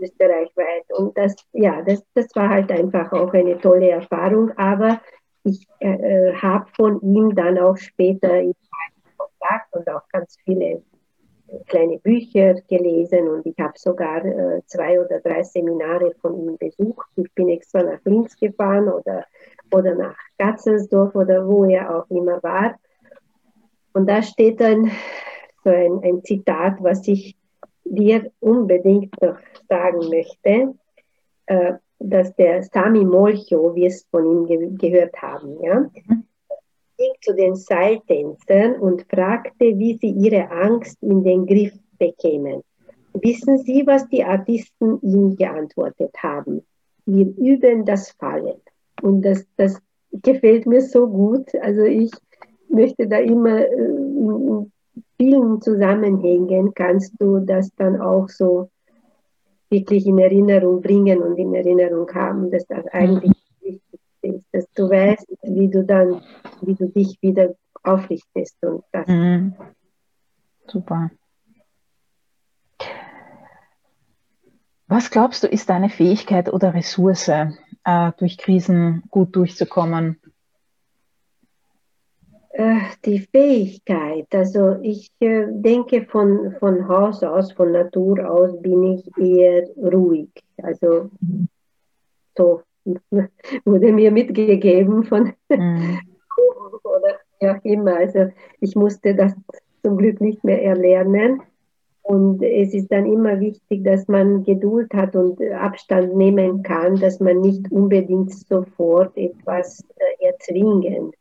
Österreichweit. 0.00 0.98
Und 0.98 1.16
das, 1.16 1.36
ja, 1.52 1.82
das, 1.82 2.02
das 2.14 2.26
war 2.34 2.48
halt 2.48 2.72
einfach 2.72 3.12
auch 3.12 3.32
eine 3.32 3.56
tolle 3.60 3.90
Erfahrung. 3.90 4.50
Aber 4.56 5.00
ich 5.44 5.64
äh, 5.78 5.92
äh 5.92 6.34
habe 6.34 6.66
von 6.74 7.00
ihm 7.02 7.36
dann 7.36 7.56
auch 7.56 7.76
später 7.76 8.42
Kontakt 9.16 9.76
und 9.76 9.88
auch 9.88 10.08
ganz 10.08 10.36
viele 10.44 10.82
kleine 11.66 11.98
Bücher 11.98 12.54
gelesen 12.68 13.28
und 13.28 13.46
ich 13.46 13.58
habe 13.58 13.72
sogar 13.76 14.24
äh, 14.24 14.62
zwei 14.66 15.00
oder 15.00 15.20
drei 15.20 15.42
Seminare 15.42 16.14
von 16.20 16.38
ihm 16.38 16.56
besucht. 16.56 17.08
Ich 17.16 17.32
bin 17.34 17.48
extra 17.48 17.82
nach 17.82 18.00
Linz 18.04 18.36
gefahren 18.36 18.88
oder, 18.88 19.24
oder 19.72 19.94
nach 19.94 20.16
Gatzelsdorf 20.38 21.14
oder 21.14 21.46
wo 21.46 21.64
er 21.64 21.94
auch 21.94 22.10
immer 22.10 22.42
war. 22.42 22.76
Und 23.92 24.08
da 24.08 24.22
steht 24.22 24.60
dann 24.60 24.90
so 25.64 25.70
ein, 25.70 26.00
ein 26.04 26.22
Zitat, 26.22 26.76
was 26.80 27.06
ich 27.08 27.36
dir 27.84 28.30
unbedingt 28.40 29.20
noch 29.20 29.38
sagen 29.68 30.08
möchte, 30.08 30.74
äh, 31.46 31.72
dass 31.98 32.34
der 32.36 32.62
Sami 32.62 33.04
Molcho, 33.04 33.74
wir 33.74 33.88
es 33.88 34.06
von 34.10 34.24
ihm 34.24 34.46
ge 34.46 34.70
gehört 34.90 35.20
haben, 35.20 35.62
ja, 35.62 35.80
mhm 35.80 36.24
ging 37.00 37.14
zu 37.22 37.34
den 37.34 37.56
Seiltänzern 37.56 38.74
und 38.74 39.06
fragte, 39.10 39.78
wie 39.78 39.96
sie 39.96 40.10
ihre 40.10 40.50
Angst 40.50 41.02
in 41.02 41.24
den 41.24 41.46
Griff 41.46 41.72
bekämen. 41.98 42.62
Wissen 43.14 43.58
Sie, 43.58 43.86
was 43.86 44.06
die 44.08 44.22
Artisten 44.22 45.00
ihm 45.00 45.34
geantwortet 45.34 46.14
haben? 46.22 46.62
Wir 47.06 47.26
üben 47.38 47.84
das 47.86 48.10
Fallen. 48.12 48.60
Und 49.02 49.22
das, 49.22 49.46
das 49.56 49.80
gefällt 50.12 50.66
mir 50.66 50.82
so 50.82 51.08
gut. 51.08 51.46
Also 51.62 51.82
ich 51.82 52.10
möchte 52.68 53.08
da 53.08 53.18
immer 53.18 53.58
äh, 53.58 53.74
in 53.74 54.70
vielen 55.16 55.60
Zusammenhängen 55.62 56.72
kannst 56.74 57.14
du 57.18 57.40
das 57.40 57.70
dann 57.76 58.00
auch 58.00 58.28
so 58.28 58.68
wirklich 59.70 60.06
in 60.06 60.18
Erinnerung 60.18 60.82
bringen 60.82 61.22
und 61.22 61.36
in 61.38 61.54
Erinnerung 61.54 62.08
haben, 62.12 62.50
dass 62.50 62.66
das 62.66 62.86
eigentlich 62.88 63.39
ist, 64.22 64.46
dass 64.52 64.66
du 64.74 64.88
weißt, 64.88 65.26
wie 65.42 65.68
du 65.68 65.84
dann, 65.84 66.22
wie 66.62 66.74
du 66.74 66.88
dich 66.88 67.18
wieder 67.20 67.54
aufrichtest 67.82 68.56
und 68.62 68.84
das. 68.92 69.06
Mhm. 69.06 69.54
Super. 70.66 71.10
Was 74.86 75.10
glaubst 75.10 75.44
du, 75.44 75.46
ist 75.46 75.70
deine 75.70 75.88
Fähigkeit 75.88 76.52
oder 76.52 76.74
Ressource, 76.74 77.28
äh, 77.28 78.12
durch 78.18 78.38
Krisen 78.38 79.04
gut 79.08 79.36
durchzukommen? 79.36 80.18
Äh, 82.52 82.80
die 83.04 83.20
Fähigkeit, 83.20 84.26
also 84.32 84.76
ich 84.82 85.08
äh, 85.20 85.46
denke 85.48 86.04
von, 86.06 86.56
von 86.58 86.88
Haus 86.88 87.22
aus, 87.22 87.52
von 87.52 87.70
Natur 87.70 88.28
aus 88.28 88.60
bin 88.60 88.82
ich 88.94 89.08
eher 89.16 89.68
ruhig. 89.76 90.30
Also 90.60 91.10
mhm. 91.20 91.48
so 92.36 92.62
wurde 93.64 93.92
mir 93.92 94.10
mitgegeben 94.10 95.04
von 95.04 95.32
mhm. 95.48 95.98
oder 96.84 97.16
ja 97.40 97.58
immer. 97.62 97.96
Also 97.96 98.28
ich 98.60 98.74
musste 98.76 99.14
das 99.14 99.34
zum 99.82 99.96
Glück 99.96 100.20
nicht 100.20 100.44
mehr 100.44 100.62
erlernen. 100.62 101.42
Und 102.02 102.42
es 102.42 102.74
ist 102.74 102.90
dann 102.90 103.06
immer 103.06 103.38
wichtig, 103.40 103.84
dass 103.84 104.08
man 104.08 104.42
Geduld 104.42 104.92
hat 104.94 105.14
und 105.14 105.40
Abstand 105.52 106.16
nehmen 106.16 106.62
kann, 106.62 106.96
dass 106.96 107.20
man 107.20 107.40
nicht 107.40 107.70
unbedingt 107.70 108.32
sofort 108.32 109.16
etwas 109.16 109.84
äh, 109.96 110.26
erzwingen 110.26 111.12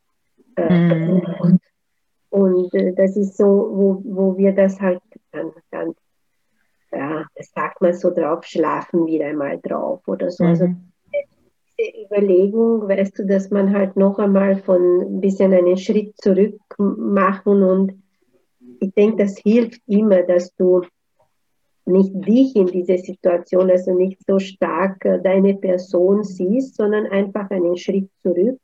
äh, 0.56 0.96
mhm. 0.96 1.60
Und 2.30 2.74
äh, 2.74 2.94
das 2.94 3.16
ist 3.18 3.38
so, 3.38 3.46
wo, 3.46 4.02
wo 4.06 4.38
wir 4.38 4.54
das 4.54 4.80
halt 4.80 5.02
dann, 5.32 5.52
dann 5.72 5.94
ja, 6.92 7.26
das 7.36 7.52
sagt 7.54 7.82
man 7.82 7.94
so 7.94 8.12
drauf, 8.12 8.44
schlafen 8.46 9.06
wieder 9.06 9.28
einmal 9.28 9.60
drauf 9.60 10.08
oder 10.08 10.30
so. 10.32 10.44
Also 10.44 10.68
mhm. 10.68 10.72
Also 10.72 10.90
Überlegung, 12.06 12.88
weißt 12.88 13.20
du, 13.20 13.26
dass 13.26 13.50
man 13.52 13.74
halt 13.74 13.96
noch 13.96 14.20
einmal 14.20 14.58
von 14.58 15.02
ein 15.02 15.22
bisschen 15.22 15.54
einen 15.54 15.78
Schritt 15.78 16.16
zurück 16.18 16.60
machen 16.78 17.64
und 17.64 17.94
ich 18.80 18.94
denke, 18.94 19.24
das 19.24 19.38
hilft 19.38 19.82
immer, 19.88 20.24
dass 20.24 20.56
du 20.56 20.82
nicht 21.86 22.14
dich 22.14 22.56
in 22.56 22.68
diese 22.68 22.98
Situation, 22.98 23.70
also 23.70 23.94
nicht 23.94 24.20
so 24.26 24.40
stark 24.40 25.04
äh, 25.06 25.20
deine 25.22 25.56
Person 25.56 26.24
siehst, 26.24 26.76
sondern 26.76 27.08
einfach 27.08 27.50
einen 27.50 27.78
Schritt 27.78 28.10
zurück. 28.22 28.60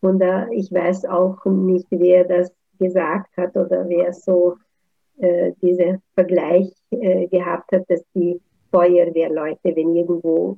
Und 0.00 0.20
äh, 0.22 0.46
ich 0.52 0.72
weiß 0.72 1.04
auch 1.04 1.44
nicht, 1.44 1.86
wer 1.90 2.24
das 2.24 2.52
gesagt 2.78 3.36
hat 3.36 3.56
oder 3.56 3.86
wer 3.88 4.12
so 4.12 4.56
äh, 5.18 5.52
diesen 5.62 6.00
Vergleich 6.14 6.72
äh, 6.90 7.26
gehabt 7.28 7.72
hat, 7.72 7.84
dass 7.88 8.02
die 8.14 8.40
Feuerwehrleute, 8.70 9.76
wenn 9.76 9.94
irgendwo 9.94 10.56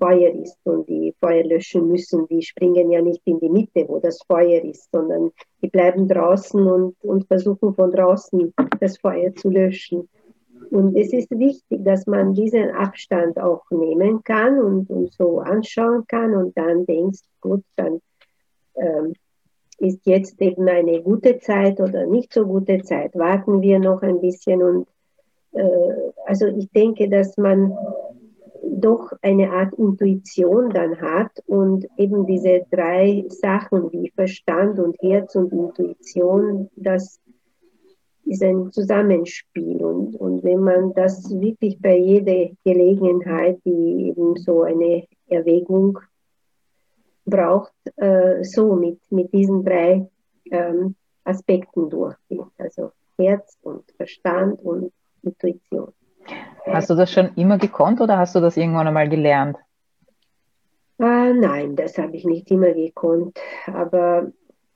Feuer 0.00 0.34
ist 0.34 0.58
und 0.64 0.88
die 0.88 1.14
Feuer 1.20 1.44
löschen 1.44 1.88
müssen, 1.88 2.26
die 2.28 2.42
springen 2.42 2.90
ja 2.90 3.02
nicht 3.02 3.20
in 3.26 3.38
die 3.38 3.50
Mitte, 3.50 3.84
wo 3.86 3.98
das 4.00 4.18
Feuer 4.26 4.64
ist, 4.64 4.90
sondern 4.90 5.30
die 5.62 5.68
bleiben 5.68 6.08
draußen 6.08 6.66
und, 6.66 6.96
und 7.04 7.26
versuchen 7.26 7.74
von 7.74 7.92
draußen 7.92 8.54
das 8.80 8.96
Feuer 8.98 9.34
zu 9.34 9.50
löschen. 9.50 10.08
Und 10.70 10.96
es 10.96 11.12
ist 11.12 11.30
wichtig, 11.30 11.84
dass 11.84 12.06
man 12.06 12.34
diesen 12.34 12.70
Abstand 12.70 13.38
auch 13.38 13.62
nehmen 13.70 14.22
kann 14.24 14.58
und, 14.58 14.88
und 14.88 15.12
so 15.12 15.40
anschauen 15.40 16.04
kann 16.06 16.34
und 16.34 16.56
dann 16.56 16.86
denkst, 16.86 17.20
gut, 17.40 17.64
dann 17.76 18.00
ähm, 18.76 19.14
ist 19.78 20.00
jetzt 20.04 20.40
eben 20.40 20.68
eine 20.68 21.02
gute 21.02 21.38
Zeit 21.38 21.80
oder 21.80 22.06
nicht 22.06 22.32
so 22.32 22.46
gute 22.46 22.82
Zeit. 22.82 23.14
Warten 23.16 23.62
wir 23.62 23.78
noch 23.78 24.02
ein 24.02 24.20
bisschen 24.20 24.62
und 24.62 24.86
äh, 25.52 26.12
also 26.26 26.46
ich 26.46 26.70
denke, 26.70 27.08
dass 27.08 27.36
man 27.36 27.76
doch 28.78 29.12
eine 29.22 29.50
Art 29.50 29.74
Intuition 29.74 30.70
dann 30.70 31.00
hat 31.00 31.30
und 31.46 31.86
eben 31.96 32.26
diese 32.26 32.66
drei 32.70 33.24
Sachen 33.28 33.90
wie 33.92 34.10
Verstand 34.14 34.78
und 34.78 34.96
Herz 35.00 35.34
und 35.34 35.52
Intuition, 35.52 36.70
das 36.76 37.20
ist 38.24 38.42
ein 38.42 38.70
Zusammenspiel 38.70 39.82
und, 39.82 40.14
und 40.14 40.44
wenn 40.44 40.60
man 40.60 40.92
das 40.94 41.28
wirklich 41.30 41.80
bei 41.80 41.96
jeder 41.96 42.50
Gelegenheit, 42.64 43.58
die 43.64 44.08
eben 44.08 44.36
so 44.36 44.62
eine 44.62 45.04
Erwägung 45.26 45.98
braucht, 47.24 47.72
äh, 47.96 48.44
so 48.44 48.74
mit, 48.76 49.00
mit 49.10 49.32
diesen 49.32 49.64
drei 49.64 50.08
ähm, 50.50 50.94
Aspekten 51.24 51.90
durchgeht, 51.90 52.40
also 52.58 52.92
Herz 53.18 53.58
und 53.62 53.84
Verstand 53.96 54.62
und 54.62 54.92
Intuition. 55.22 55.92
Hast 56.66 56.90
du 56.90 56.94
das 56.94 57.12
schon 57.12 57.30
immer 57.36 57.58
gekonnt 57.58 58.00
oder 58.00 58.18
hast 58.18 58.34
du 58.34 58.40
das 58.40 58.56
irgendwann 58.56 58.86
einmal 58.86 59.08
gelernt? 59.08 59.56
Äh, 60.98 61.32
nein, 61.32 61.76
das 61.76 61.96
habe 61.98 62.16
ich 62.16 62.24
nicht 62.24 62.50
immer 62.50 62.72
gekonnt. 62.72 63.38
Aber 63.66 64.30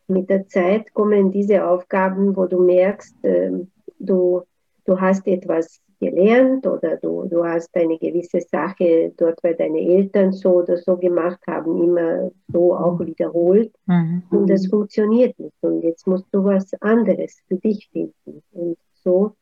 mit 0.08 0.30
der 0.30 0.46
Zeit 0.48 0.92
kommen 0.94 1.30
diese 1.30 1.66
Aufgaben, 1.66 2.36
wo 2.36 2.46
du 2.46 2.62
merkst, 2.62 3.24
äh, 3.24 3.50
du, 3.98 4.42
du 4.86 5.00
hast 5.00 5.26
etwas 5.26 5.80
gelernt 6.00 6.66
oder 6.66 6.96
du, 6.96 7.26
du 7.28 7.44
hast 7.44 7.74
eine 7.76 7.98
gewisse 7.98 8.40
Sache 8.40 9.12
dort, 9.16 9.42
weil 9.42 9.54
deine 9.54 9.80
Eltern 9.80 10.32
so 10.32 10.62
oder 10.62 10.76
so 10.76 10.96
gemacht 10.96 11.40
haben, 11.46 11.82
immer 11.82 12.30
so 12.48 12.74
auch 12.74 12.98
wiederholt. 13.00 13.72
Mhm. 13.86 14.22
Und 14.30 14.50
das 14.50 14.66
funktioniert 14.66 15.38
nicht. 15.38 15.54
Und 15.62 15.82
jetzt 15.82 16.06
musst 16.06 16.26
du 16.32 16.44
was 16.44 16.72
anderes 16.80 17.40
für 17.48 17.56
dich 17.56 17.88
finden. 17.92 18.42
Und 18.52 18.76
so 18.94 19.34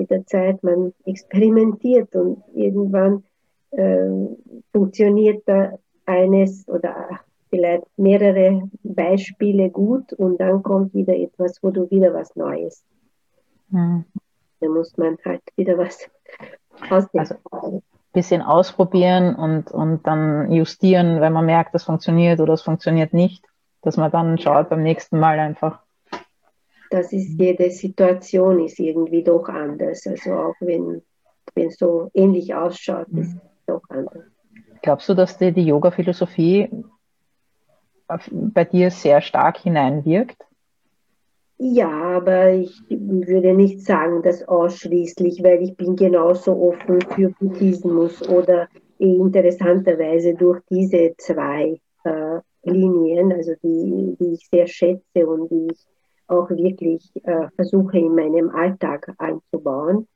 mit 0.00 0.10
der 0.10 0.24
Zeit, 0.26 0.62
man 0.62 0.94
experimentiert 1.04 2.14
und 2.16 2.42
irgendwann 2.54 3.22
äh, 3.70 4.08
funktioniert 4.72 5.42
da 5.46 5.74
eines 6.06 6.66
oder 6.68 7.20
vielleicht 7.50 7.84
mehrere 7.98 8.62
Beispiele 8.82 9.68
gut 9.70 10.12
und 10.14 10.40
dann 10.40 10.62
kommt 10.62 10.94
wieder 10.94 11.14
etwas, 11.14 11.62
wo 11.62 11.70
du 11.70 11.90
wieder 11.90 12.14
was 12.14 12.34
Neues. 12.34 12.82
Mhm. 13.68 14.04
Da 14.60 14.68
muss 14.68 14.96
man 14.96 15.18
halt 15.24 15.42
wieder 15.56 15.76
was 15.76 16.08
ausdenken. 16.88 17.36
Also 17.50 17.82
bisschen 18.12 18.42
ausprobieren 18.42 19.36
und, 19.36 19.70
und 19.70 20.06
dann 20.06 20.50
justieren, 20.50 21.20
wenn 21.20 21.32
man 21.32 21.46
merkt, 21.46 21.74
das 21.74 21.84
funktioniert 21.84 22.40
oder 22.40 22.54
es 22.54 22.62
funktioniert 22.62 23.12
nicht, 23.12 23.44
dass 23.82 23.96
man 23.96 24.10
dann 24.10 24.38
schaut 24.38 24.68
beim 24.68 24.82
nächsten 24.82 25.20
Mal 25.20 25.38
einfach, 25.38 25.80
das 26.90 27.12
ist 27.12 27.38
jede 27.38 27.70
Situation 27.70 28.64
ist 28.64 28.78
irgendwie 28.78 29.22
doch 29.22 29.48
anders. 29.48 30.06
Also 30.06 30.32
auch 30.32 30.54
wenn 30.60 31.02
es 31.54 31.78
so 31.78 32.10
ähnlich 32.14 32.54
ausschaut, 32.54 33.08
ist 33.08 33.28
es 33.28 33.34
mhm. 33.34 33.40
doch 33.66 33.82
anders. 33.88 34.24
Glaubst 34.82 35.08
du, 35.08 35.14
dass 35.14 35.38
die, 35.38 35.52
die 35.52 35.66
Yoga-Philosophie 35.66 36.68
bei 38.30 38.64
dir 38.64 38.90
sehr 38.90 39.20
stark 39.20 39.58
hineinwirkt? 39.58 40.36
Ja, 41.58 41.90
aber 41.90 42.52
ich 42.52 42.80
würde 42.88 43.52
nicht 43.52 43.84
sagen, 43.84 44.22
dass 44.22 44.48
ausschließlich, 44.48 45.42
weil 45.42 45.62
ich 45.62 45.76
bin 45.76 45.94
genauso 45.94 46.56
offen 46.56 47.02
für 47.02 47.28
Buddhismus 47.38 48.26
oder 48.28 48.68
interessanterweise 48.98 50.34
durch 50.34 50.60
diese 50.70 51.14
zwei 51.18 51.78
äh, 52.04 52.40
Linien, 52.62 53.32
also 53.32 53.52
die, 53.62 54.16
die 54.18 54.32
ich 54.34 54.48
sehr 54.50 54.66
schätze 54.66 55.26
und 55.26 55.50
die 55.50 55.68
ich 55.72 55.86
auch 56.30 56.50
wirklich 56.50 57.10
äh, 57.24 57.48
versuche 57.56 57.98
in 57.98 58.14
meinem 58.14 58.50
Alltag 58.50 59.12
einzubauen, 59.18 60.06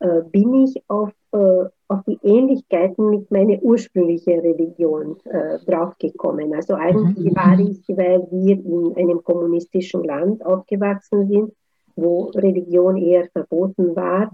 äh, 0.00 0.22
bin 0.30 0.54
ich 0.54 0.82
auf, 0.88 1.10
äh, 1.32 1.64
auf 1.88 2.02
die 2.06 2.18
Ähnlichkeiten 2.22 3.10
mit 3.10 3.30
meiner 3.30 3.60
ursprünglichen 3.62 4.40
Religion 4.40 5.16
äh, 5.24 5.58
draufgekommen. 5.66 6.54
Also 6.54 6.74
eigentlich 6.74 7.32
mhm. 7.32 7.36
war 7.36 7.58
ich, 7.58 7.86
weil 7.88 8.26
wir 8.30 8.56
in 8.64 8.96
einem 8.96 9.22
kommunistischen 9.22 10.04
Land 10.04 10.44
aufgewachsen 10.44 11.28
sind, 11.28 11.52
wo 11.96 12.30
Religion 12.34 12.96
eher 12.96 13.28
verboten 13.30 13.94
war, 13.94 14.32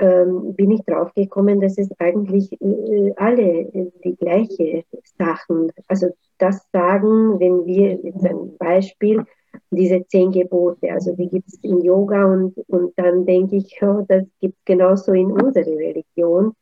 ähm, 0.00 0.54
bin 0.54 0.70
ich 0.70 0.82
draufgekommen, 0.84 1.60
dass 1.60 1.78
es 1.78 1.88
eigentlich 1.98 2.50
äh, 2.60 3.12
alle 3.16 3.92
die 4.02 4.16
gleiche 4.16 4.84
Sachen, 5.18 5.70
also 5.86 6.08
das 6.38 6.66
sagen, 6.72 7.38
wenn 7.38 7.66
wir 7.66 7.96
jetzt 7.96 8.24
ein 8.24 8.56
Beispiel, 8.58 9.24
diese 9.70 10.06
zehn 10.06 10.32
Gebote. 10.32 10.90
Also 10.92 11.14
die 11.14 11.28
gibt 11.28 11.48
es 11.48 11.58
in 11.62 11.82
Yoga 11.82 12.24
und, 12.24 12.56
und 12.68 12.98
dann 12.98 13.24
denke 13.24 13.56
ich, 13.56 13.78
oh, 13.82 14.04
das 14.08 14.24
gibt 14.40 14.56
es 14.58 14.64
genauso 14.64 15.12
in 15.12 15.32
unserer 15.32 15.66
Religion. 15.66 16.54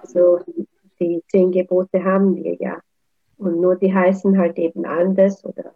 Also 0.00 0.40
die 1.00 1.22
zehn 1.28 1.50
Gebote 1.50 2.02
haben 2.02 2.36
wir 2.36 2.56
ja. 2.56 2.78
Und 3.38 3.60
nur 3.60 3.76
die 3.76 3.92
heißen 3.92 4.38
halt 4.38 4.58
eben 4.58 4.86
anders 4.86 5.44
oder 5.44 5.74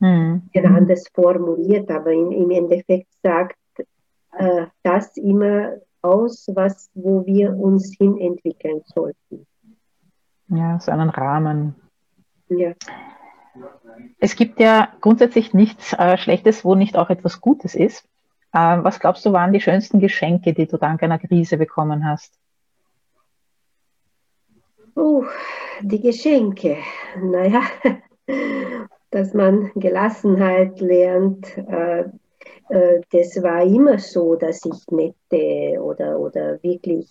mhm. 0.00 0.42
anders 0.54 1.04
formuliert, 1.14 1.90
aber 1.90 2.12
in, 2.12 2.32
im 2.32 2.50
Endeffekt 2.50 3.08
sagt 3.22 3.56
äh, 4.32 4.66
das 4.82 5.16
immer 5.16 5.76
aus, 6.02 6.46
was, 6.54 6.90
wo 6.94 7.24
wir 7.24 7.56
uns 7.56 7.96
hin 7.96 8.18
entwickeln 8.18 8.82
sollten. 8.84 9.46
Ja, 10.48 10.78
so 10.78 10.90
einen 10.92 11.10
Rahmen. 11.10 11.74
Ja. 12.48 12.72
Es 14.18 14.36
gibt 14.36 14.60
ja 14.60 14.88
grundsätzlich 15.00 15.54
nichts 15.54 15.92
äh, 15.92 16.16
Schlechtes, 16.16 16.64
wo 16.64 16.74
nicht 16.74 16.96
auch 16.96 17.10
etwas 17.10 17.40
Gutes 17.40 17.74
ist. 17.74 18.04
Äh, 18.52 18.78
was 18.82 19.00
glaubst 19.00 19.24
du, 19.26 19.32
waren 19.32 19.52
die 19.52 19.60
schönsten 19.60 20.00
Geschenke, 20.00 20.52
die 20.52 20.66
du 20.66 20.76
dank 20.76 21.02
einer 21.02 21.18
Krise 21.18 21.56
bekommen 21.58 22.04
hast? 22.04 22.32
Uh, 24.96 25.24
die 25.80 26.00
Geschenke. 26.00 26.78
Naja, 27.20 27.62
dass 29.10 29.34
man 29.34 29.70
Gelassenheit 29.74 30.80
lernt. 30.80 31.56
Äh, 31.56 32.04
äh, 32.68 33.00
das 33.10 33.42
war 33.42 33.62
immer 33.62 33.98
so, 33.98 34.34
dass 34.34 34.64
ich 34.64 34.86
nette 34.90 35.80
oder, 35.80 36.18
oder 36.18 36.62
wirklich 36.62 37.06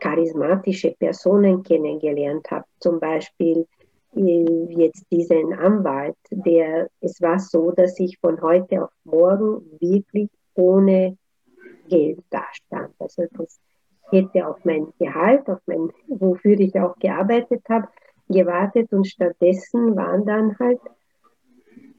charismatische 0.00 0.94
Personen 0.98 1.62
kennengelernt 1.62 2.50
habe. 2.50 2.64
Zum 2.80 3.00
Beispiel 3.00 3.66
jetzt 4.14 5.04
diesen 5.10 5.52
Anwalt, 5.52 6.16
der, 6.30 6.88
es 7.00 7.20
war 7.20 7.38
so, 7.38 7.70
dass 7.72 7.98
ich 7.98 8.18
von 8.18 8.40
heute 8.40 8.84
auf 8.84 8.90
morgen 9.04 9.62
wirklich 9.80 10.30
ohne 10.54 11.16
Geld 11.88 12.20
dastand. 12.30 12.94
Also 12.98 13.24
das 13.32 13.60
hätte 14.10 14.46
auf 14.46 14.64
mein 14.64 14.88
Gehalt, 14.98 15.48
auf 15.48 15.60
mein, 15.66 15.90
wofür 16.08 16.58
ich 16.58 16.78
auch 16.78 16.96
gearbeitet 16.98 17.62
habe, 17.68 17.88
gewartet 18.28 18.92
und 18.92 19.06
stattdessen 19.06 19.96
waren 19.96 20.24
dann 20.24 20.58
halt, 20.58 20.80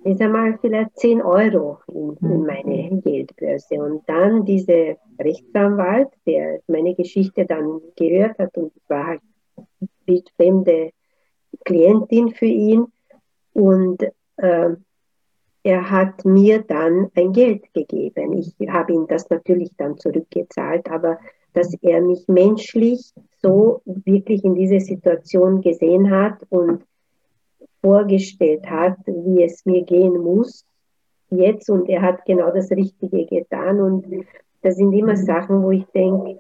ich 0.04 0.18
sag 0.18 0.32
mal, 0.32 0.58
vielleicht 0.62 0.98
10 0.98 1.22
Euro 1.22 1.80
in, 1.88 2.18
in 2.22 2.40
mhm. 2.40 2.46
meine 2.46 3.02
Geldbörse. 3.02 3.76
Und 3.76 4.08
dann 4.08 4.46
dieser 4.46 4.96
Rechtsanwalt, 5.20 6.10
der 6.26 6.60
meine 6.68 6.96
Geschichte 6.96 7.46
dann 7.46 7.82
gehört 7.96 8.38
hat 8.40 8.56
und 8.58 8.72
ich 8.76 8.90
war 8.90 9.08
halt 9.08 9.22
fremde 10.38 10.92
Klientin 11.66 12.30
für 12.30 12.46
ihn. 12.46 12.86
Und 13.54 14.04
äh, 14.38 14.76
er 15.64 15.92
hat 15.92 16.26
mir 16.26 16.62
dann 16.62 17.10
ein 17.16 17.34
Geld 17.34 17.74
gegeben. 17.74 18.34
Ich 18.34 18.56
habe 18.70 18.94
ihm 18.94 19.08
das 19.08 19.30
natürlich 19.30 19.72
dann 19.78 19.98
zurückgezahlt, 19.98 20.90
aber 20.90 21.20
dass 21.54 21.74
er 21.82 22.02
mich 22.02 22.28
menschlich 22.28 23.12
so 23.42 23.82
wirklich 23.86 24.44
in 24.44 24.56
diese 24.56 24.80
Situation 24.80 25.62
gesehen 25.62 26.10
hat 26.10 26.38
und 26.50 26.84
vorgestellt 27.82 28.70
hat, 28.70 28.98
wie 29.06 29.44
es 29.44 29.66
mir 29.66 29.84
gehen 29.84 30.18
muss 30.22 30.66
jetzt. 31.30 31.70
Und 31.70 31.90
er 31.90 32.02
hat 32.02 32.26
genau 32.26 32.52
das 32.52 32.72
Richtige 32.72 33.26
getan. 33.26 33.82
Und 33.82 34.06
das 34.62 34.76
sind 34.76 34.94
immer 34.94 35.16
Sachen, 35.16 35.64
wo 35.64 35.72
ich 35.72 35.86
denke, 35.88 36.40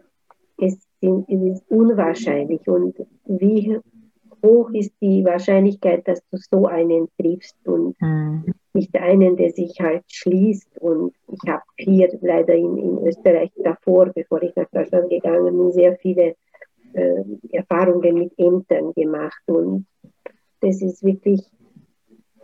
es, 0.57 0.77
es 1.01 1.27
ist 1.29 1.63
unwahrscheinlich. 1.69 2.67
Und 2.67 2.95
wie 3.25 3.79
hoch 4.43 4.69
ist 4.71 4.93
die 5.01 5.23
Wahrscheinlichkeit, 5.25 6.07
dass 6.07 6.21
du 6.29 6.37
so 6.37 6.65
einen 6.65 7.07
triffst 7.19 7.55
und 7.65 7.99
mhm. 8.01 8.53
nicht 8.73 8.95
einen, 8.95 9.35
der 9.35 9.51
sich 9.51 9.79
halt 9.79 10.03
schließt. 10.07 10.77
Und 10.79 11.13
ich 11.27 11.49
habe 11.49 11.63
hier 11.77 12.09
leider 12.21 12.53
in, 12.53 12.77
in 12.77 13.07
Österreich 13.07 13.51
davor, 13.63 14.07
bevor 14.07 14.41
ich 14.43 14.55
nach 14.55 14.69
Deutschland 14.71 15.09
gegangen 15.09 15.57
bin, 15.57 15.71
sehr 15.71 15.95
viele 15.97 16.35
äh, 16.93 17.23
Erfahrungen 17.51 18.15
mit 18.15 18.33
Ämtern 18.37 18.93
gemacht 18.93 19.41
und 19.47 19.85
das 20.61 20.81
ist 20.81 21.03
wirklich 21.03 21.41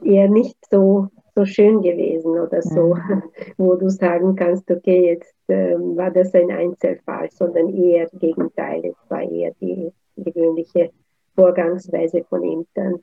eher 0.03 0.29
nicht 0.29 0.57
so, 0.69 1.09
so 1.35 1.45
schön 1.45 1.81
gewesen 1.81 2.39
oder 2.39 2.61
so, 2.61 2.95
mhm. 2.95 3.23
wo 3.57 3.75
du 3.75 3.89
sagen 3.89 4.35
kannst, 4.35 4.69
okay, 4.69 5.07
jetzt 5.07 5.35
äh, 5.47 5.75
war 5.75 6.11
das 6.11 6.33
ein 6.33 6.51
Einzelfall, 6.51 7.29
sondern 7.31 7.69
eher 7.69 8.07
Gegenteil, 8.19 8.85
es 8.85 9.09
war 9.09 9.23
eher 9.23 9.53
die 9.59 9.91
gewöhnliche 10.15 10.91
Vorgangsweise 11.35 12.23
von 12.29 12.43
Ämtern. 12.43 12.99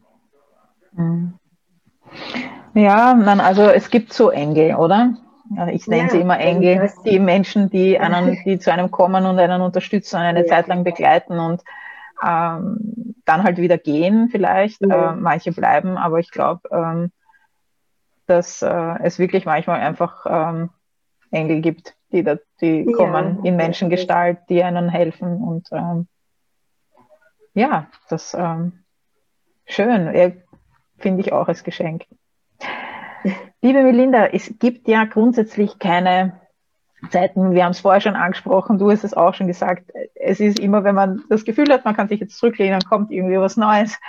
Mhm. 0.92 1.34
Ja, 2.74 3.14
nein, 3.14 3.40
also 3.40 3.62
es 3.62 3.90
gibt 3.90 4.12
so 4.12 4.30
Engel, 4.30 4.74
oder? 4.76 5.14
Ich 5.70 5.86
nenne 5.86 6.04
ja, 6.04 6.08
sie 6.08 6.20
immer 6.20 6.38
Engel, 6.40 6.90
die 7.04 7.18
Menschen, 7.18 7.68
die 7.68 7.98
einen, 8.00 8.38
die 8.44 8.58
zu 8.58 8.72
einem 8.72 8.90
kommen 8.90 9.26
und 9.26 9.38
einen 9.38 9.60
unterstützen, 9.60 10.16
eine 10.16 10.40
ja. 10.40 10.46
Zeit 10.46 10.68
lang 10.68 10.84
begleiten 10.84 11.38
und 11.38 11.62
ähm, 12.24 13.14
dann 13.24 13.42
halt 13.42 13.58
wieder 13.58 13.78
gehen 13.78 14.28
vielleicht. 14.30 14.80
Ja. 14.80 15.12
Äh, 15.12 15.16
manche 15.16 15.52
bleiben, 15.52 15.96
aber 15.96 16.18
ich 16.18 16.30
glaube, 16.30 16.68
ähm, 16.70 17.12
dass 18.26 18.62
äh, 18.62 18.94
es 19.02 19.18
wirklich 19.18 19.44
manchmal 19.44 19.80
einfach 19.80 20.24
ähm, 20.28 20.70
Engel 21.30 21.60
gibt, 21.60 21.94
die, 22.12 22.22
da, 22.22 22.36
die 22.60 22.84
kommen 22.84 23.44
in 23.44 23.56
Menschengestalt, 23.56 24.38
die 24.48 24.62
einen 24.62 24.88
helfen 24.88 25.42
und 25.42 25.68
ähm, 25.72 26.06
ja, 27.54 27.88
das 28.08 28.34
ähm, 28.34 28.84
schön, 29.66 30.34
finde 30.98 31.20
ich 31.20 31.32
auch 31.32 31.48
als 31.48 31.64
Geschenk. 31.64 32.06
Liebe 33.60 33.82
Melinda, 33.82 34.26
es 34.26 34.58
gibt 34.58 34.88
ja 34.88 35.04
grundsätzlich 35.04 35.78
keine 35.78 36.40
Zeiten, 37.10 37.52
wir 37.52 37.64
haben 37.64 37.72
es 37.72 37.80
vorher 37.80 38.00
schon 38.00 38.16
angesprochen, 38.16 38.78
du 38.78 38.90
hast 38.90 39.04
es 39.04 39.14
auch 39.14 39.34
schon 39.34 39.46
gesagt, 39.46 39.90
es 40.14 40.40
ist 40.40 40.58
immer, 40.58 40.84
wenn 40.84 40.94
man 40.94 41.22
das 41.28 41.44
Gefühl 41.44 41.72
hat, 41.72 41.84
man 41.84 41.96
kann 41.96 42.08
sich 42.08 42.20
jetzt 42.20 42.38
zurücklehnen, 42.38 42.80
kommt 42.80 43.10
irgendwie 43.10 43.38
was 43.38 43.56
Neues. 43.56 43.98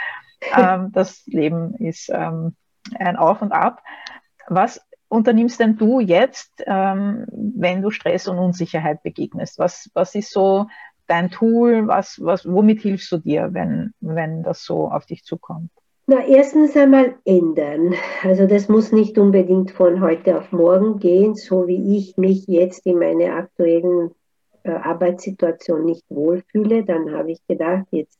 Ähm, 0.54 0.92
das 0.92 1.26
Leben 1.26 1.74
ist 1.76 2.10
ähm, 2.14 2.58
ein 3.00 3.16
Auf 3.16 3.42
und 3.42 3.54
Ab. 3.54 3.82
Was 4.50 4.86
unternimmst 5.08 5.58
denn 5.62 5.78
du 5.78 6.02
jetzt, 6.02 6.62
ähm, 6.68 7.26
wenn 7.32 7.82
du 7.82 7.92
Stress 7.92 8.28
und 8.28 8.40
Unsicherheit 8.40 9.04
begegnest? 9.04 9.58
Was, 9.58 9.90
was 9.94 10.16
ist 10.16 10.32
so 10.32 10.68
dein 11.08 11.30
Tool? 11.30 11.88
Was, 11.88 12.20
was, 12.22 12.46
womit 12.46 12.82
hilfst 12.82 13.12
du 13.12 13.18
dir, 13.18 13.50
wenn, 13.52 13.94
wenn 14.02 14.44
das 14.44 14.64
so 14.64 14.90
auf 14.90 15.06
dich 15.06 15.24
zukommt? 15.24 15.70
Na, 16.06 16.26
erstens 16.26 16.76
einmal 16.76 17.16
ändern. 17.24 17.94
Also 18.24 18.46
das 18.46 18.68
muss 18.68 18.92
nicht 18.92 19.18
unbedingt 19.18 19.72
von 19.72 20.02
heute 20.02 20.38
auf 20.38 20.52
morgen 20.52 21.00
gehen, 21.00 21.36
so 21.36 21.68
wie 21.68 21.98
ich 21.98 22.18
mich 22.18 22.46
jetzt 22.48 22.86
in 22.86 23.00
meiner 23.00 23.36
aktuellen 23.36 24.12
äh, 24.64 24.72
Arbeitssituation 24.72 25.86
nicht 25.86 26.04
wohlfühle. 26.10 26.84
Dann 26.84 27.14
habe 27.14 27.32
ich 27.32 27.40
gedacht, 27.48 27.86
jetzt 27.92 28.20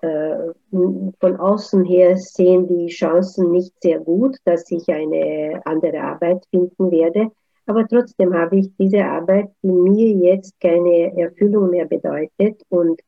äh, 0.00 0.52
von 0.70 1.36
außen 1.36 1.84
her 1.84 2.16
sehen 2.18 2.68
die 2.68 2.86
Chancen 2.86 3.50
nicht 3.50 3.72
sehr 3.82 3.98
gut, 3.98 4.36
dass 4.44 4.70
ich 4.70 4.88
eine 4.88 5.60
andere 5.64 6.00
Arbeit 6.02 6.44
finden 6.50 6.90
werde. 6.92 7.32
Aber 7.66 7.86
trotzdem 7.86 8.34
habe 8.34 8.56
ich 8.56 8.70
diese 8.78 9.04
Arbeit, 9.04 9.50
die 9.62 9.70
mir 9.70 10.10
jetzt 10.10 10.60
keine 10.60 11.16
Erfüllung 11.16 11.70
mehr 11.70 11.86
bedeutet 11.86 12.62
und 12.68 13.00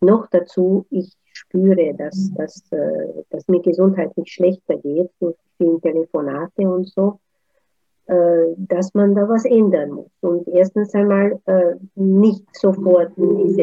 noch 0.00 0.28
dazu, 0.28 0.86
ich 0.90 1.12
spüre, 1.32 1.94
dass, 1.94 2.32
dass, 2.34 2.62
äh, 2.72 3.24
dass 3.30 3.46
mir 3.48 3.60
gesundheitlich 3.60 4.32
schlechter 4.32 4.76
geht 4.78 5.10
durch 5.20 5.36
viele 5.58 5.80
Telefonate 5.80 6.62
und 6.62 6.88
so, 6.88 7.18
äh, 8.06 8.54
dass 8.56 8.94
man 8.94 9.14
da 9.14 9.28
was 9.28 9.44
ändern 9.44 9.90
muss. 9.90 10.10
Und 10.20 10.46
erstens 10.48 10.94
einmal 10.94 11.40
äh, 11.46 11.74
nicht 11.94 12.44
sofort 12.56 13.12
diese, 13.16 13.62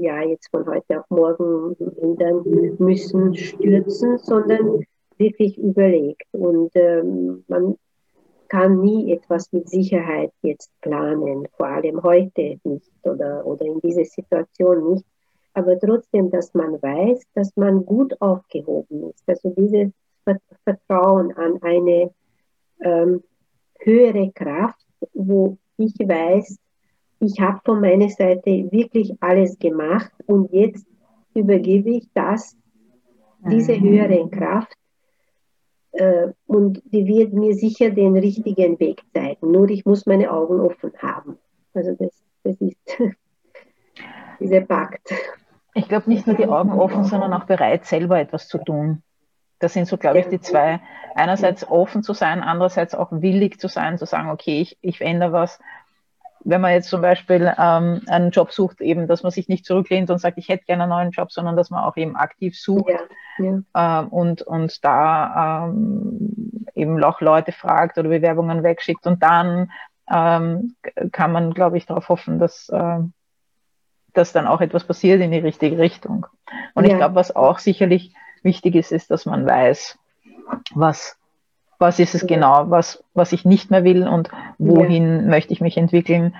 ja, 0.00 0.22
jetzt 0.22 0.48
von 0.50 0.66
heute 0.66 1.00
auf 1.00 1.10
morgen 1.10 1.76
ändern 2.00 2.42
müssen, 2.78 3.34
stürzen, 3.34 4.18
sondern 4.18 4.84
wirklich 5.18 5.58
überlegt. 5.58 6.26
Und 6.32 6.70
ähm, 6.74 7.44
man 7.48 7.76
kann 8.52 8.80
nie 8.80 9.12
etwas 9.12 9.50
mit 9.52 9.68
Sicherheit 9.68 10.32
jetzt 10.42 10.70
planen, 10.80 11.48
vor 11.56 11.66
allem 11.66 12.02
heute 12.02 12.58
nicht 12.64 12.92
oder, 13.02 13.44
oder 13.46 13.64
in 13.64 13.80
dieser 13.80 14.04
Situation 14.04 14.92
nicht 14.92 15.06
aber 15.54 15.78
trotzdem, 15.78 16.30
dass 16.30 16.54
man 16.54 16.80
weiß, 16.80 17.22
dass 17.34 17.54
man 17.56 17.84
gut 17.84 18.20
aufgehoben 18.20 19.10
ist. 19.10 19.22
Also 19.26 19.50
dieses 19.50 19.92
Vertrauen 20.64 21.32
an 21.36 21.60
eine 21.62 22.10
ähm, 22.80 23.22
höhere 23.80 24.30
Kraft, 24.32 24.86
wo 25.12 25.58
ich 25.76 25.94
weiß, 25.98 26.58
ich 27.20 27.40
habe 27.40 27.60
von 27.64 27.80
meiner 27.80 28.08
Seite 28.08 28.68
wirklich 28.70 29.12
alles 29.20 29.58
gemacht 29.58 30.12
und 30.26 30.52
jetzt 30.52 30.86
übergebe 31.34 31.90
ich 31.90 32.08
das, 32.14 32.56
diese 33.50 33.74
mhm. 33.74 33.82
höhere 33.82 34.30
Kraft 34.30 34.76
und 36.46 36.82
die 36.86 37.06
wird 37.06 37.32
mir 37.32 37.54
sicher 37.54 37.90
den 37.90 38.16
richtigen 38.16 38.80
Weg 38.80 39.02
zeigen. 39.12 39.52
Nur 39.52 39.68
ich 39.68 39.84
muss 39.84 40.06
meine 40.06 40.30
Augen 40.30 40.60
offen 40.60 40.92
haben. 40.98 41.38
Also 41.74 41.94
das, 41.98 42.22
das 42.44 42.60
ist 42.60 42.76
dieser 44.40 44.62
Pakt. 44.62 45.12
Ich 45.74 45.88
glaube, 45.88 46.08
nicht 46.08 46.26
nur 46.26 46.36
die 46.36 46.46
Augen 46.46 46.72
offen, 46.72 47.04
sondern 47.04 47.32
auch 47.32 47.44
bereit, 47.44 47.84
selber 47.84 48.18
etwas 48.18 48.48
zu 48.48 48.58
tun. 48.58 49.02
Das 49.58 49.74
sind 49.74 49.86
so, 49.86 49.96
glaube 49.96 50.18
ich, 50.20 50.26
die 50.26 50.40
zwei. 50.40 50.80
Einerseits 51.14 51.68
offen 51.68 52.02
zu 52.02 52.14
sein, 52.14 52.42
andererseits 52.42 52.94
auch 52.94 53.12
willig 53.12 53.60
zu 53.60 53.68
sein, 53.68 53.96
zu 53.96 54.06
sagen, 54.06 54.30
okay, 54.30 54.60
ich, 54.60 54.76
ich 54.80 54.98
verändere 54.98 55.32
was. 55.32 55.60
Wenn 56.44 56.60
man 56.60 56.72
jetzt 56.72 56.88
zum 56.88 57.02
Beispiel 57.02 57.52
ähm, 57.58 58.02
einen 58.06 58.30
Job 58.30 58.52
sucht, 58.52 58.80
eben, 58.80 59.06
dass 59.06 59.22
man 59.22 59.30
sich 59.30 59.48
nicht 59.48 59.64
zurücklehnt 59.64 60.10
und 60.10 60.18
sagt, 60.18 60.38
ich 60.38 60.48
hätte 60.48 60.64
gerne 60.64 60.84
einen 60.84 60.90
neuen 60.90 61.10
Job, 61.10 61.30
sondern 61.30 61.56
dass 61.56 61.70
man 61.70 61.84
auch 61.84 61.96
eben 61.96 62.16
aktiv 62.16 62.58
sucht 62.58 62.90
ja, 63.38 63.64
ja. 63.74 64.00
Ähm, 64.00 64.08
und, 64.08 64.42
und 64.42 64.84
da 64.84 65.66
ähm, 65.66 66.66
eben 66.74 67.02
auch 67.04 67.20
Leute 67.20 67.52
fragt 67.52 67.98
oder 67.98 68.08
Bewerbungen 68.08 68.62
wegschickt 68.62 69.06
und 69.06 69.22
dann 69.22 69.70
ähm, 70.10 70.74
kann 71.12 71.32
man, 71.32 71.54
glaube 71.54 71.78
ich, 71.78 71.86
darauf 71.86 72.08
hoffen, 72.08 72.38
dass, 72.38 72.68
äh, 72.68 72.98
dass 74.12 74.32
dann 74.32 74.46
auch 74.46 74.60
etwas 74.60 74.84
passiert 74.84 75.20
in 75.20 75.30
die 75.30 75.38
richtige 75.38 75.78
Richtung. 75.78 76.26
Und 76.74 76.84
ja. 76.84 76.92
ich 76.92 76.96
glaube, 76.96 77.14
was 77.14 77.34
auch 77.34 77.58
sicherlich 77.58 78.14
wichtig 78.42 78.74
ist, 78.74 78.92
ist, 78.92 79.10
dass 79.10 79.26
man 79.26 79.46
weiß, 79.46 79.98
was, 80.74 81.16
was 81.82 81.98
ist 81.98 82.14
es 82.14 82.26
genau, 82.26 82.70
was, 82.70 83.04
was 83.12 83.32
ich 83.32 83.44
nicht 83.44 83.70
mehr 83.70 83.84
will 83.84 84.08
und 84.08 84.30
wohin 84.56 85.16
ja. 85.16 85.28
möchte 85.28 85.52
ich 85.52 85.60
mich 85.60 85.76
entwickeln. 85.76 86.34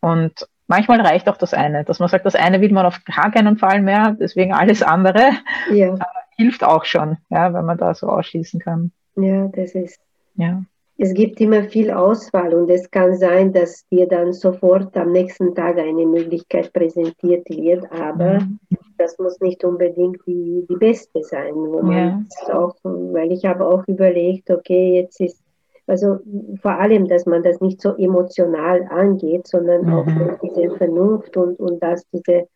Und 0.00 0.48
manchmal 0.66 1.02
reicht 1.02 1.28
auch 1.28 1.36
das 1.36 1.52
eine, 1.52 1.84
dass 1.84 1.98
man 1.98 2.08
sagt, 2.08 2.24
das 2.24 2.34
eine 2.34 2.62
will 2.62 2.72
man 2.72 2.86
auf 2.86 3.04
gar 3.04 3.30
keinen 3.30 3.58
Fall 3.58 3.82
mehr, 3.82 4.16
deswegen 4.18 4.54
alles 4.54 4.82
andere 4.82 5.32
ja. 5.70 5.98
hilft 6.36 6.64
auch 6.64 6.86
schon, 6.86 7.18
ja, 7.28 7.52
wenn 7.52 7.66
man 7.66 7.76
da 7.76 7.92
so 7.92 8.08
ausschließen 8.08 8.60
kann. 8.60 8.92
Ja, 9.16 9.48
das 9.48 9.74
ist. 9.74 10.00
Ja 10.36 10.62
es 11.00 11.14
gibt 11.14 11.40
immer 11.40 11.62
viel 11.62 11.92
Auswahl 11.92 12.52
und 12.54 12.68
es 12.68 12.90
kann 12.90 13.16
sein, 13.16 13.52
dass 13.52 13.86
dir 13.88 14.08
dann 14.08 14.32
sofort 14.32 14.96
am 14.96 15.12
nächsten 15.12 15.54
Tag 15.54 15.78
eine 15.78 16.04
Möglichkeit 16.04 16.72
präsentiert 16.72 17.48
wird, 17.48 17.90
aber 17.92 18.40
mhm. 18.40 18.58
das 18.98 19.16
muss 19.18 19.38
nicht 19.40 19.62
unbedingt 19.62 20.18
die, 20.26 20.66
die 20.68 20.76
beste 20.76 21.22
sein. 21.22 21.54
Wo 21.54 21.82
man 21.82 22.26
ja. 22.48 22.52
auch, 22.52 22.74
weil 22.82 23.30
ich 23.30 23.44
habe 23.44 23.64
auch 23.64 23.86
überlegt, 23.86 24.50
okay, 24.50 24.96
jetzt 24.96 25.20
ist, 25.20 25.40
also 25.86 26.18
vor 26.60 26.72
allem, 26.72 27.06
dass 27.06 27.26
man 27.26 27.44
das 27.44 27.60
nicht 27.60 27.80
so 27.80 27.94
emotional 27.94 28.84
angeht, 28.90 29.46
sondern 29.46 29.82
mhm. 29.82 29.92
auch 29.94 30.06
mit 30.06 30.42
dieser 30.42 30.76
Vernunft 30.76 31.36
und, 31.36 31.60
und 31.60 31.80
dass 31.80 32.04
diese 32.10 32.48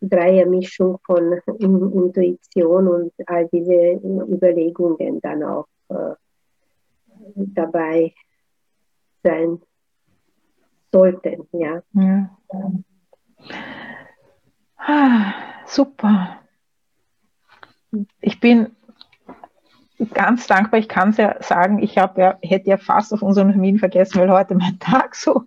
Dreiermischung 0.00 0.98
von 1.04 1.40
Intuition 1.58 2.86
und 2.86 3.12
all 3.26 3.48
diese 3.48 4.00
Überlegungen 4.04 5.20
dann 5.20 5.42
auch 5.42 5.66
äh, 5.88 6.14
dabei 7.34 8.14
sein 9.22 9.60
sollten. 10.92 11.48
Ja. 11.52 11.82
ja. 11.92 12.30
Ah, 14.78 15.34
super. 15.66 16.40
Ich 18.20 18.40
bin 18.40 18.76
ganz 20.14 20.46
dankbar. 20.46 20.80
Ich 20.80 20.88
kann 20.88 21.10
es 21.10 21.16
ja 21.16 21.36
sagen, 21.42 21.82
ich 21.82 21.96
ja, 21.96 22.38
hätte 22.42 22.70
ja 22.70 22.76
fast 22.76 23.12
auf 23.12 23.22
unseren 23.22 23.50
Termin 23.50 23.78
vergessen, 23.78 24.20
weil 24.20 24.30
heute 24.30 24.54
mein 24.54 24.78
Tag 24.80 25.14
so 25.14 25.44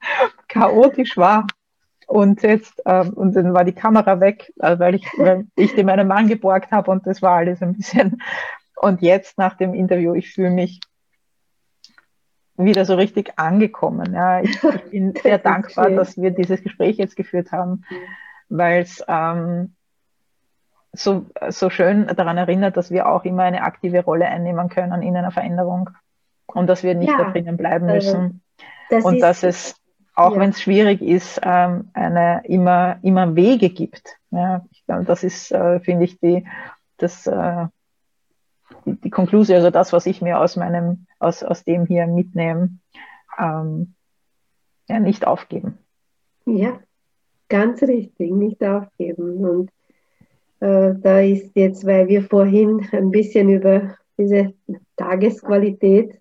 chaotisch 0.48 1.18
war. 1.18 1.48
Und 2.08 2.44
jetzt, 2.44 2.82
ähm, 2.86 3.14
und 3.14 3.34
dann 3.36 3.54
war 3.54 3.64
die 3.64 3.72
Kamera 3.72 4.20
weg, 4.20 4.52
äh, 4.60 4.78
weil 4.78 4.96
ich, 4.96 5.06
weil 5.18 5.48
ich 5.56 5.74
den 5.76 5.86
meinen 5.86 6.10
Mann 6.10 6.28
geborgt 6.28 6.72
habe 6.72 6.92
und 6.92 7.08
das 7.08 7.22
war 7.22 7.38
alles 7.38 7.62
ein 7.62 7.78
bisschen. 7.78 8.22
Und 8.76 9.02
jetzt 9.02 9.38
nach 9.38 9.56
dem 9.56 9.74
Interview, 9.74 10.14
ich 10.14 10.34
fühle 10.34 10.50
mich 10.50 10.82
wieder 12.58 12.86
so 12.86 12.96
richtig 12.96 13.34
angekommen. 13.38 14.14
Ja. 14.14 14.42
Ich, 14.42 14.64
ich 14.64 14.84
bin 14.92 15.14
sehr 15.22 15.38
dankbar, 15.38 15.90
dass 15.92 16.18
wir 16.18 16.32
dieses 16.32 16.62
Gespräch 16.62 16.98
jetzt 16.98 17.16
geführt 17.16 17.52
haben, 17.52 17.84
weil 18.50 18.82
es 18.82 19.04
ähm, 19.08 19.74
so, 20.94 21.26
so 21.50 21.70
schön 21.70 22.08
daran 22.08 22.38
erinnert, 22.38 22.78
dass 22.78 22.92
wir 22.92 23.08
auch 23.08 23.24
immer 23.24 23.44
eine 23.44 23.64
aktive 23.64 24.04
Rolle 24.04 24.26
einnehmen 24.26 24.70
können 24.70 25.02
in 25.02 25.16
einer 25.16 25.32
Veränderung 25.32 25.90
und 26.48 26.68
dass 26.68 26.84
wir 26.84 26.96
nicht 26.96 27.10
ja, 27.10 27.18
da 27.18 27.32
drinnen 27.32 27.58
bleiben 27.58 27.86
müssen. 27.86 28.42
Das 28.90 29.06
und 29.06 29.22
dass 29.22 29.44
es 29.44 29.82
auch 30.14 30.34
ja. 30.36 30.42
wenn 30.42 30.50
es 30.50 30.62
schwierig 30.62 31.02
ist, 31.02 31.40
ähm, 31.44 31.90
eine, 31.94 32.42
immer, 32.46 32.98
immer 33.02 33.36
Wege 33.36 33.70
gibt. 33.70 34.18
Ja, 34.32 34.66
ich 34.72 34.86
glaube, 34.86 35.06
das 35.06 35.24
ist, 35.24 35.52
äh, 35.52 35.80
finde 35.80 36.06
ich, 36.06 36.20
die, 36.20 36.46
das, 36.98 37.28
äh, 37.28 37.68
die, 38.86 39.00
die 39.00 39.10
Konklusion, 39.10 39.56
also 39.56 39.70
das, 39.70 39.94
was 39.94 40.06
ich 40.06 40.22
mir 40.22 40.40
aus 40.40 40.58
meinem, 40.58 41.08
aus, 41.22 41.44
aus 41.44 41.64
dem 41.64 41.86
hier 41.86 42.08
mitnehme, 42.08 42.78
ähm, 43.40 43.94
ja, 44.90 45.00
nicht 45.00 45.26
aufgeben. 45.26 45.78
Ja, 46.46 46.80
ganz 47.48 47.82
richtig, 47.84 48.32
nicht 48.32 48.64
aufgeben. 48.64 49.46
Und 49.46 49.70
äh, 50.60 50.94
da 51.00 51.20
ist 51.22 51.52
jetzt, 51.56 51.86
weil 51.86 52.08
wir 52.08 52.24
vorhin 52.24 52.86
ein 52.92 53.12
bisschen 53.12 53.50
über 53.50 53.96
diese 54.18 54.54
Tagesqualität, 54.98 56.20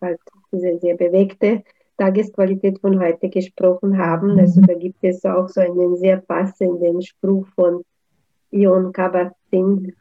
halt 0.00 0.20
diese 0.52 0.78
sehr 0.78 0.96
bewegte 0.96 1.62
Tagesqualität 1.98 2.80
von 2.80 3.00
heute 3.00 3.28
gesprochen 3.28 3.98
haben. 3.98 4.34
Mhm. 4.34 4.38
Also 4.40 4.60
da 4.60 4.74
gibt 4.74 5.02
es 5.02 5.24
auch 5.24 5.48
so 5.48 5.60
einen 5.60 5.96
sehr 5.96 6.18
passenden 6.18 7.02
Spruch 7.02 7.46
von 7.54 7.84
Ion 8.50 8.92
Kabat-Zinn. 8.92 9.94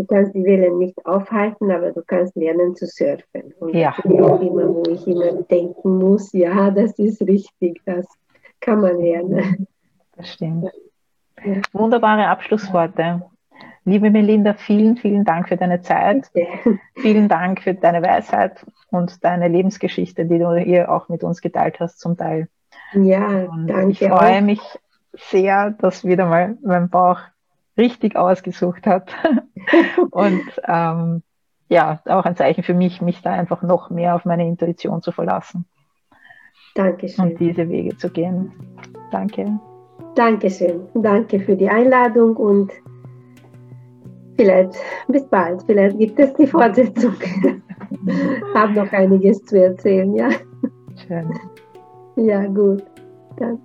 Du 0.00 0.06
kannst 0.06 0.34
die 0.34 0.44
Wellen 0.44 0.78
nicht 0.78 1.04
aufhalten, 1.04 1.70
aber 1.70 1.92
du 1.92 2.00
kannst 2.02 2.34
lernen 2.34 2.74
zu 2.74 2.86
surfen. 2.86 3.52
Und 3.60 3.74
ja. 3.74 3.94
das 3.94 4.10
ist 4.10 4.20
auch 4.22 4.40
immer, 4.40 4.66
wo 4.74 4.82
ich 4.90 5.06
immer 5.06 5.42
denken 5.42 5.98
muss, 5.98 6.32
ja, 6.32 6.70
das 6.70 6.98
ist 6.98 7.20
richtig, 7.20 7.82
das 7.84 8.06
kann 8.60 8.80
man 8.80 8.98
lernen. 8.98 9.66
Das 10.16 10.32
stimmt. 10.32 10.70
Ja. 11.44 11.60
Wunderbare 11.72 12.28
Abschlussworte. 12.28 13.22
Liebe 13.84 14.10
Melinda, 14.10 14.54
vielen, 14.54 14.96
vielen 14.96 15.24
Dank 15.24 15.48
für 15.48 15.58
deine 15.58 15.82
Zeit. 15.82 16.30
Vielen 16.94 17.28
Dank 17.28 17.60
für 17.60 17.74
deine 17.74 18.02
Weisheit 18.02 18.64
und 18.90 19.22
deine 19.22 19.48
Lebensgeschichte, 19.48 20.24
die 20.24 20.38
du 20.38 20.56
hier 20.56 20.90
auch 20.90 21.10
mit 21.10 21.22
uns 21.22 21.42
geteilt 21.42 21.78
hast, 21.78 22.00
zum 22.00 22.16
Teil. 22.16 22.48
Ja, 22.94 23.26
und 23.50 23.66
danke. 23.66 23.90
Ich 23.90 23.98
freue 23.98 24.38
auch. 24.38 24.40
mich 24.40 24.60
sehr, 25.12 25.72
dass 25.72 26.06
wieder 26.06 26.24
mal 26.24 26.56
mein 26.62 26.88
Bauch 26.88 27.20
richtig 27.76 28.16
ausgesucht 28.16 28.86
hat. 28.86 29.10
und 30.10 30.42
ähm, 30.66 31.22
ja, 31.68 32.00
auch 32.06 32.24
ein 32.24 32.36
Zeichen 32.36 32.64
für 32.64 32.74
mich, 32.74 33.00
mich 33.00 33.22
da 33.22 33.32
einfach 33.32 33.62
noch 33.62 33.90
mehr 33.90 34.16
auf 34.16 34.24
meine 34.24 34.46
Intuition 34.46 35.02
zu 35.02 35.12
verlassen. 35.12 35.64
Dankeschön. 36.74 37.24
Und 37.24 37.40
diese 37.40 37.68
Wege 37.68 37.96
zu 37.96 38.10
gehen. 38.10 38.52
Danke. 39.10 39.58
Dankeschön. 40.14 40.82
Danke 40.94 41.40
für 41.40 41.56
die 41.56 41.68
Einladung 41.68 42.36
und 42.36 42.72
vielleicht 44.36 44.74
bis 45.08 45.26
bald. 45.26 45.62
Vielleicht 45.62 45.98
gibt 45.98 46.18
es 46.18 46.32
die 46.34 46.46
Fortsetzung. 46.46 47.14
Habe 48.54 48.72
noch 48.72 48.92
einiges 48.92 49.44
zu 49.44 49.62
erzählen, 49.62 50.14
ja. 50.14 50.28
Schön. 51.06 51.38
Ja, 52.16 52.46
gut. 52.46 52.82
Dann. 53.36 53.58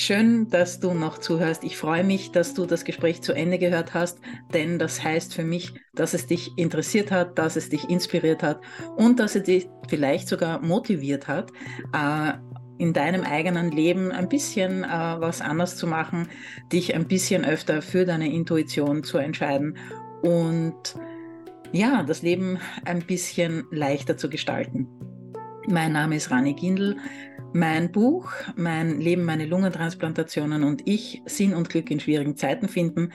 Schön, 0.00 0.48
dass 0.48 0.78
du 0.78 0.94
noch 0.94 1.18
zuhörst. 1.18 1.64
Ich 1.64 1.76
freue 1.76 2.04
mich, 2.04 2.30
dass 2.30 2.54
du 2.54 2.66
das 2.66 2.84
Gespräch 2.84 3.20
zu 3.20 3.32
Ende 3.32 3.58
gehört 3.58 3.94
hast, 3.94 4.20
denn 4.54 4.78
das 4.78 5.02
heißt 5.02 5.34
für 5.34 5.42
mich, 5.42 5.74
dass 5.92 6.14
es 6.14 6.28
dich 6.28 6.56
interessiert 6.56 7.10
hat, 7.10 7.36
dass 7.36 7.56
es 7.56 7.68
dich 7.68 7.90
inspiriert 7.90 8.44
hat 8.44 8.60
und 8.96 9.18
dass 9.18 9.34
es 9.34 9.42
dich 9.42 9.68
vielleicht 9.88 10.28
sogar 10.28 10.60
motiviert 10.60 11.26
hat, 11.26 11.50
äh, 11.92 12.34
in 12.78 12.92
deinem 12.92 13.24
eigenen 13.24 13.72
Leben 13.72 14.12
ein 14.12 14.28
bisschen 14.28 14.84
äh, 14.84 14.86
was 14.86 15.40
anders 15.40 15.76
zu 15.76 15.88
machen, 15.88 16.28
dich 16.72 16.94
ein 16.94 17.08
bisschen 17.08 17.44
öfter 17.44 17.82
für 17.82 18.04
deine 18.04 18.32
Intuition 18.32 19.02
zu 19.02 19.18
entscheiden 19.18 19.76
und 20.22 20.94
ja, 21.72 22.04
das 22.04 22.22
Leben 22.22 22.60
ein 22.84 23.02
bisschen 23.02 23.66
leichter 23.72 24.16
zu 24.16 24.30
gestalten. 24.30 24.86
Mein 25.66 25.92
Name 25.92 26.16
ist 26.16 26.30
Rani 26.30 26.54
Gindel. 26.54 26.96
Mein 27.52 27.90
Buch, 27.90 28.30
Mein 28.56 29.00
Leben, 29.00 29.24
meine 29.24 29.46
Lungentransplantationen 29.46 30.64
und 30.64 30.86
ich, 30.86 31.22
Sinn 31.26 31.54
und 31.54 31.70
Glück 31.70 31.90
in 31.90 32.00
schwierigen 32.00 32.36
Zeiten 32.36 32.68
finden, 32.68 33.12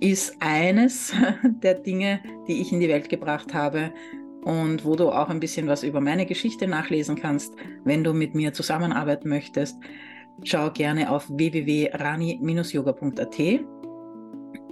ist 0.00 0.36
eines 0.40 1.12
der 1.42 1.74
Dinge, 1.74 2.20
die 2.46 2.60
ich 2.60 2.72
in 2.72 2.80
die 2.80 2.88
Welt 2.88 3.08
gebracht 3.08 3.54
habe, 3.54 3.92
und 4.42 4.84
wo 4.84 4.96
du 4.96 5.10
auch 5.10 5.28
ein 5.28 5.40
bisschen 5.40 5.66
was 5.66 5.82
über 5.82 6.00
meine 6.00 6.24
Geschichte 6.24 6.66
nachlesen 6.66 7.16
kannst, 7.16 7.52
wenn 7.84 8.02
du 8.04 8.14
mit 8.14 8.34
mir 8.34 8.54
zusammenarbeiten 8.54 9.28
möchtest. 9.28 9.76
Schau 10.44 10.70
gerne 10.70 11.10
auf 11.10 11.28
www.rani-yoga.at. 11.28 13.38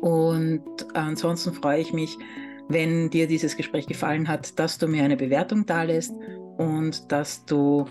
Und 0.01 0.63
ansonsten 0.95 1.53
freue 1.53 1.81
ich 1.81 1.93
mich, 1.93 2.17
wenn 2.69 3.11
dir 3.11 3.27
dieses 3.27 3.57
Gespräch 3.57 3.87
gefallen 3.87 4.27
hat, 4.29 4.59
dass 4.59 4.79
du 4.79 4.87
mir 4.87 5.05
eine 5.05 5.19
Bewertung 5.19 5.67
dalässt 5.67 6.15
und 6.57 7.13
dass 7.13 7.45
du 7.45 7.85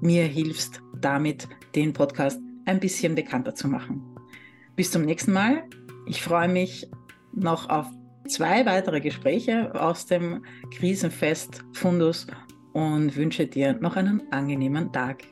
mir 0.00 0.24
hilfst, 0.24 0.80
damit 1.00 1.48
den 1.74 1.92
Podcast 1.92 2.40
ein 2.64 2.80
bisschen 2.80 3.14
bekannter 3.14 3.54
zu 3.54 3.68
machen. 3.68 4.02
Bis 4.76 4.90
zum 4.90 5.02
nächsten 5.02 5.32
Mal. 5.32 5.64
Ich 6.06 6.22
freue 6.22 6.48
mich 6.48 6.88
noch 7.32 7.68
auf 7.68 7.86
zwei 8.28 8.64
weitere 8.66 9.00
Gespräche 9.00 9.74
aus 9.74 10.06
dem 10.06 10.44
Krisenfest 10.70 11.64
Fundus 11.72 12.26
und 12.72 13.16
wünsche 13.16 13.46
dir 13.46 13.74
noch 13.74 13.96
einen 13.96 14.22
angenehmen 14.32 14.92
Tag. 14.92 15.24